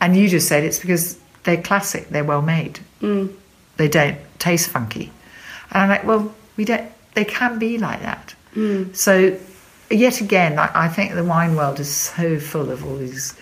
And 0.00 0.16
you 0.16 0.28
just 0.28 0.48
said 0.48 0.64
it's 0.64 0.78
because 0.78 1.18
they're 1.44 1.62
classic, 1.62 2.08
they're 2.08 2.24
well 2.24 2.42
made, 2.42 2.80
mm. 3.00 3.32
they 3.76 3.88
don't 3.88 4.18
taste 4.38 4.68
funky. 4.70 5.10
And 5.70 5.82
I'm 5.82 5.88
like, 5.88 6.04
Well, 6.04 6.34
we 6.56 6.64
don't, 6.64 6.90
they 7.14 7.24
can 7.24 7.58
be 7.58 7.78
like 7.78 8.00
that. 8.02 8.34
Mm. 8.54 8.94
So, 8.94 9.36
yet 9.90 10.20
again, 10.20 10.58
I, 10.58 10.70
I 10.74 10.88
think 10.88 11.14
the 11.14 11.24
wine 11.24 11.56
world 11.56 11.80
is 11.80 11.92
so 11.92 12.38
full 12.38 12.70
of 12.70 12.84
all 12.84 12.96
these 12.96 13.34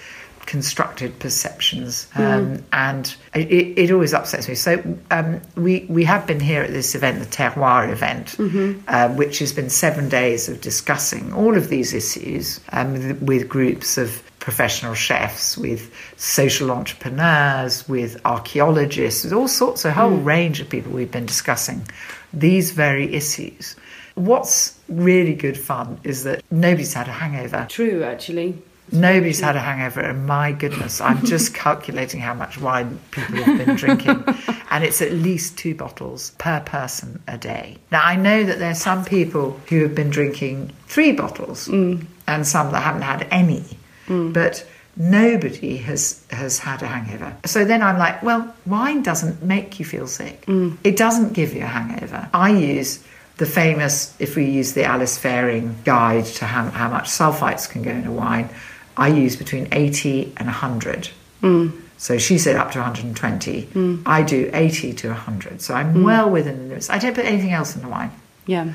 constructed 0.47 1.19
perceptions, 1.19 2.09
um, 2.15 2.23
mm. 2.23 2.63
and 2.73 3.15
it, 3.35 3.79
it, 3.79 3.91
always 3.91 4.13
upsets 4.13 4.49
me. 4.49 4.55
So 4.55 4.83
um, 5.11 5.41
we 5.57 5.87
we 5.89 6.05
have 6.05 6.27
been 6.27 6.41
here 6.41 6.63
at 6.63 6.71
this 6.71 6.95
event, 6.95 7.21
the 7.21 7.27
Terroir 7.27 7.91
event, 7.91 8.29
mm-hmm. 8.39 8.81
uh, 8.89 9.09
which 9.15 9.39
has 9.39 9.53
been 9.53 9.71
seven 9.71 10.09
days 10.09 10.49
of 10.49 10.61
discussing 10.61 11.33
all 11.33 11.57
of 11.57 11.69
these 11.69 11.95
issues 11.95 12.61
um, 12.73 12.93
with, 12.93 13.23
with 13.23 13.49
groups 13.49 13.99
of 13.99 14.23
professional 14.41 14.95
chefs, 14.95 15.57
with 15.57 15.95
social 16.17 16.71
entrepreneurs, 16.73 17.89
with 17.89 18.21
archaeologists, 18.25 19.25
with 19.25 19.33
all 19.33 19.49
sorts, 19.49 19.85
of 19.85 19.93
a 19.93 19.95
whole 19.95 20.11
mm. 20.11 20.25
range 20.25 20.61
of 20.61 20.69
people 20.69 20.93
we've 20.93 21.13
been 21.13 21.27
discussing 21.27 21.87
these 22.33 22.73
very 22.73 23.15
issues. 23.15 23.77
What's 24.15 24.79
really 24.89 25.35
good 25.35 25.57
fun 25.57 25.99
is 26.03 26.25
that 26.25 26.43
nobody's 26.51 26.93
had 26.93 27.09
a 27.09 27.13
hangover. 27.13 27.67
True, 27.69 28.03
actually. 28.05 28.61
Nobody's 28.91 29.41
had 29.41 29.57
a 29.57 29.61
hangover, 29.61 30.01
and 30.01 30.27
my 30.27 30.53
goodness, 30.53 31.01
I'm 31.01 31.25
just 31.25 31.55
calculating 31.67 32.21
how 32.21 32.35
much 32.35 32.61
wine 32.61 32.99
people 33.11 33.37
have 33.37 33.67
been 33.67 33.77
drinking, 33.77 34.25
and 34.71 34.85
it's 34.85 35.01
at 35.01 35.13
least 35.13 35.57
two 35.57 35.75
bottles 35.75 36.33
per 36.39 36.61
person 36.61 37.23
a 37.29 37.39
day. 37.39 37.79
Now, 37.91 38.05
I 38.05 38.17
know 38.17 38.45
that 38.45 38.59
there 38.59 38.71
are 38.71 38.75
some 38.75 39.05
people 39.05 39.61
who 39.69 39.83
have 39.83 39.95
been 39.95 40.11
drinking 40.11 40.73
three 40.89 41.13
bottles, 41.13 41.69
mm. 41.69 42.05
and 42.27 42.47
some 42.47 42.73
that 42.73 42.81
haven't 42.81 43.03
had 43.03 43.27
any, 43.31 43.65
mm. 44.09 44.33
but 44.33 44.67
nobody 44.97 45.79
has 45.79 46.23
has 46.31 46.59
had 46.59 46.83
a 46.83 46.87
hangover. 46.87 47.35
So 47.47 47.65
then 47.65 47.83
I'm 47.83 47.99
like, 47.99 48.23
well, 48.23 48.55
wine 48.67 49.03
doesn't 49.03 49.43
make 49.43 49.79
you 49.79 49.87
feel 49.87 50.07
sick. 50.07 50.45
Mm. 50.47 50.77
It 50.85 50.97
doesn't 50.97 51.33
give 51.33 51.55
you 51.55 51.63
a 51.63 51.67
hangover. 51.67 52.29
I 52.35 52.51
use 52.51 53.03
the 53.39 53.47
famous, 53.47 54.15
if 54.19 54.37
we 54.37 54.45
use 54.45 54.75
the 54.75 54.85
Alice 54.85 55.19
Feiring 55.19 55.83
guide 55.85 56.27
to 56.27 56.45
how, 56.45 56.69
how 56.71 56.89
much 56.89 57.09
sulfites 57.09 57.69
can 57.69 57.83
go 57.83 57.91
in 57.91 58.07
a 58.07 58.13
wine, 58.13 58.49
I 58.97 59.09
use 59.09 59.37
between 59.37 59.69
80 59.73 60.35
and 60.37 60.47
100. 60.47 61.11
Mm. 61.43 61.81
So 61.99 62.19
she 62.19 62.39
said 62.39 62.57
up 62.57 62.73
to 62.73 62.79
120. 62.79 63.63
Mm. 63.63 64.03
I 64.05 64.23
do 64.23 64.51
80 64.53 64.93
to 64.95 65.09
100. 65.09 65.63
So 65.63 65.75
I'm 65.75 65.95
mm. 65.95 66.05
well 66.05 66.29
within 66.31 66.59
the 66.59 66.65
limits. 66.65 66.91
I 66.91 66.99
don't 66.99 67.15
put 67.15 67.25
anything 67.25 67.53
else 67.53 67.77
in 67.77 67.83
the 67.83 67.89
wine. 67.89 68.11
Yeah. 68.47 68.75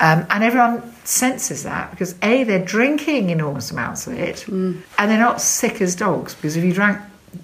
Um, 0.00 0.26
and 0.30 0.42
everyone 0.42 0.94
senses 1.04 1.62
that 1.62 1.90
because 1.92 2.16
A, 2.22 2.44
they're 2.44 2.64
drinking 2.64 3.30
enormous 3.30 3.70
amounts 3.70 4.06
of 4.06 4.14
it, 4.14 4.44
mm. 4.48 4.80
and 4.98 5.10
they're 5.10 5.18
not 5.18 5.40
sick 5.40 5.80
as 5.80 5.94
dogs. 5.94 6.34
Because 6.34 6.56
if 6.56 6.64
you 6.64 6.72
drank 6.72 6.98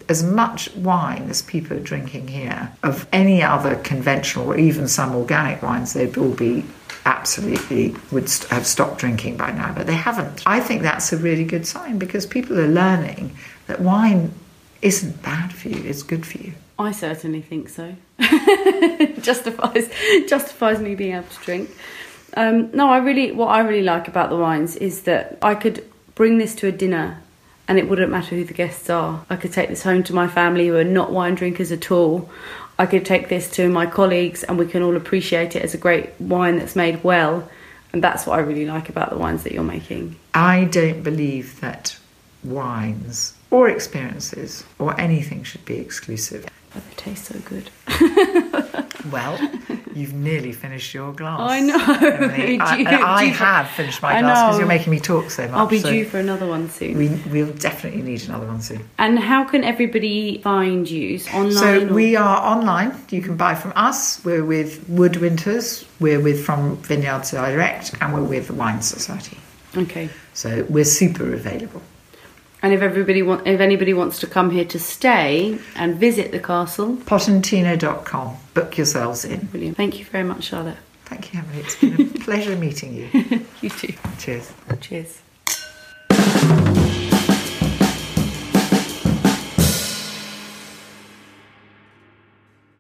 as 0.09 0.23
much 0.23 0.75
wine 0.75 1.29
as 1.31 1.43
people 1.43 1.77
are 1.77 1.81
drinking 1.81 2.29
here, 2.29 2.73
of 2.83 3.07
any 3.13 3.43
other 3.43 3.77
conventional 3.77 4.47
or 4.47 4.59
even 4.59 4.89
some 4.89 5.15
organic 5.15 5.63
wines, 5.63 5.93
they'd 5.93 6.17
all 6.17 6.35
be 6.35 6.65
absolutely 7.05 7.95
would 8.13 8.31
have 8.51 8.67
stopped 8.67 8.99
drinking 8.99 9.37
by 9.37 9.51
now, 9.51 9.73
but 9.73 9.87
they 9.87 9.95
haven't. 9.95 10.43
I 10.47 10.61
think 10.61 10.83
that's 10.83 11.13
a 11.13 11.17
really 11.17 11.45
good 11.45 11.67
sign 11.67 11.99
because 11.99 12.27
people 12.27 12.59
are 12.59 12.69
learning 12.69 13.37
that 13.67 13.81
wine 13.81 14.33
isn't 14.83 15.23
bad 15.23 15.53
for 15.53 15.69
you; 15.69 15.83
it's 15.85 16.03
good 16.03 16.27
for 16.27 16.39
you. 16.39 16.53
I 16.79 16.93
certainly 16.93 17.41
think 17.41 17.69
so. 17.69 17.97
justifies 19.21 19.91
justifies 20.29 20.81
me 20.81 20.95
being 20.95 21.15
able 21.15 21.29
to 21.29 21.41
drink. 21.45 21.71
Um, 22.37 22.71
no, 22.73 22.91
I 22.91 22.99
really 22.99 23.33
what 23.33 23.49
I 23.49 23.61
really 23.61 23.83
like 23.83 24.07
about 24.07 24.31
the 24.31 24.37
wines 24.37 24.77
is 24.77 25.03
that 25.03 25.39
I 25.43 25.55
could 25.55 25.85
bring 26.15 26.39
this 26.39 26.55
to 26.57 26.67
a 26.67 26.73
dinner 26.73 27.23
and 27.69 27.79
it 27.79 27.89
wouldn't 27.89 28.11
matter 28.11 28.35
who 28.35 28.45
the 28.45 28.55
guests 28.55 28.91
are. 28.91 29.25
I 29.29 29.37
could 29.37 29.53
take 29.53 29.69
this 29.69 29.83
home 29.83 30.03
to 30.05 30.15
my 30.15 30.27
family 30.27 30.67
who 30.67 30.77
are 30.77 30.85
not 30.85 31.13
wine 31.13 31.35
drinkers 31.35 31.71
at 31.71 31.91
all. 31.91 32.29
I 32.79 32.87
could 32.87 33.05
take 33.05 33.29
this 33.29 33.51
to 33.53 33.69
my 33.69 33.87
colleagues 33.87 34.43
and 34.43 34.59
we 34.59 34.67
can 34.67 34.83
all 34.83 34.97
appreciate 34.97 35.55
it 35.55 35.63
as 35.63 35.75
a 35.75 35.79
great 35.79 36.19
wine 36.19 36.59
that's 36.59 36.75
made 36.75 37.05
well. 37.05 37.49
And 37.93 38.03
that's 38.03 38.27
what 38.27 38.39
I 38.39 38.43
really 38.43 38.67
like 38.67 38.89
about 38.89 39.11
the 39.11 39.19
wines 39.19 39.45
that 39.45 39.53
you're 39.53 39.63
making. 39.63 40.17
I 40.35 40.65
don't 40.65 41.03
believe 41.03 41.61
that 41.61 41.99
wines 42.43 43.35
or 43.51 43.69
experiences 43.69 44.65
or 44.79 44.99
anything 45.01 45.43
should 45.43 45.65
be 45.65 45.79
exclusive. 45.79 46.49
But 46.73 46.89
they 46.89 46.95
taste 46.97 47.27
so 47.27 47.39
good. 47.41 47.71
Well, 49.13 49.39
you've 49.95 50.15
nearly 50.15 50.53
finished 50.53 50.93
your 50.95 51.13
glass. 51.13 51.41
I 51.41 51.61
know. 51.61 51.77
Emily. 52.01 52.59
I, 52.61 52.77
and 52.79 52.89
I 52.89 53.29
for- 53.33 53.45
have 53.45 53.69
finished 53.71 54.03
my 54.03 54.17
I 54.17 54.21
glass 54.21 54.47
because 54.47 54.59
you're 54.59 54.69
making 54.69 54.91
me 54.91 55.01
talk 55.01 55.31
so 55.31 55.43
much. 55.43 55.53
I'll 55.53 55.67
be 55.67 55.81
so 55.81 55.91
due 55.91 56.05
for 56.05 56.19
another 56.19 56.47
one 56.47 56.69
soon. 56.71 56.97
we, 56.97 57.09
we'll 57.31 57.53
definitely 57.55 58.03
need 58.03 58.25
another 58.29 58.47
one 58.47 58.61
soon. 58.61 58.89
and 58.99 59.19
how 59.19 59.45
can 59.45 59.65
everybody 59.65 60.41
find 60.43 60.89
you? 60.91 61.19
Online? 61.35 61.53
So 61.53 61.83
or- 61.89 61.93
we 61.93 62.17
are 62.17 62.39
online. 62.53 62.95
You 63.11 63.23
can 63.23 63.37
buy 63.37 63.55
from 63.55 63.73
us. 63.77 64.25
We're 64.25 64.45
with 64.45 64.87
Woodwinters. 64.89 65.87
We're 66.01 66.21
with 66.21 66.45
From 66.45 66.77
Vineyard 66.79 67.23
Direct, 67.31 67.95
and 68.01 68.13
we're 68.15 68.23
with 68.23 68.47
the 68.49 68.55
Wine 68.55 68.83
Society. 68.83 69.39
Okay. 69.77 70.09
So 70.35 70.65
we're 70.69 70.85
super 70.85 71.33
available. 71.35 71.83
And 72.63 72.73
if 72.73 72.83
everybody 72.83 73.23
want, 73.23 73.47
if 73.47 73.61
anybody 73.61 73.95
wants 73.95 74.19
to 74.21 74.27
come 74.27 74.51
here 74.51 74.65
to 74.67 74.79
stay 74.79 75.59
and 75.77 75.97
visit 75.97 76.33
the 76.33 76.41
castle, 76.41 76.97
potentino.com. 76.97 78.37
Book 78.55 78.77
yourselves 78.77 79.25
in. 79.25 79.47
Brilliant. 79.47 79.77
Thank 79.77 79.99
you 79.99 80.05
very 80.05 80.25
much, 80.25 80.45
Charlotte. 80.45 80.77
Thank 81.05 81.33
you, 81.33 81.41
Emily. 81.41 81.61
It's 81.61 81.77
been 81.77 82.01
a 82.01 82.19
pleasure 82.25 82.57
meeting 82.57 82.95
you. 82.95 83.45
you 83.63 83.71
too. 83.71 83.95
Cheers. 84.19 84.53
Cheers. 84.81 85.23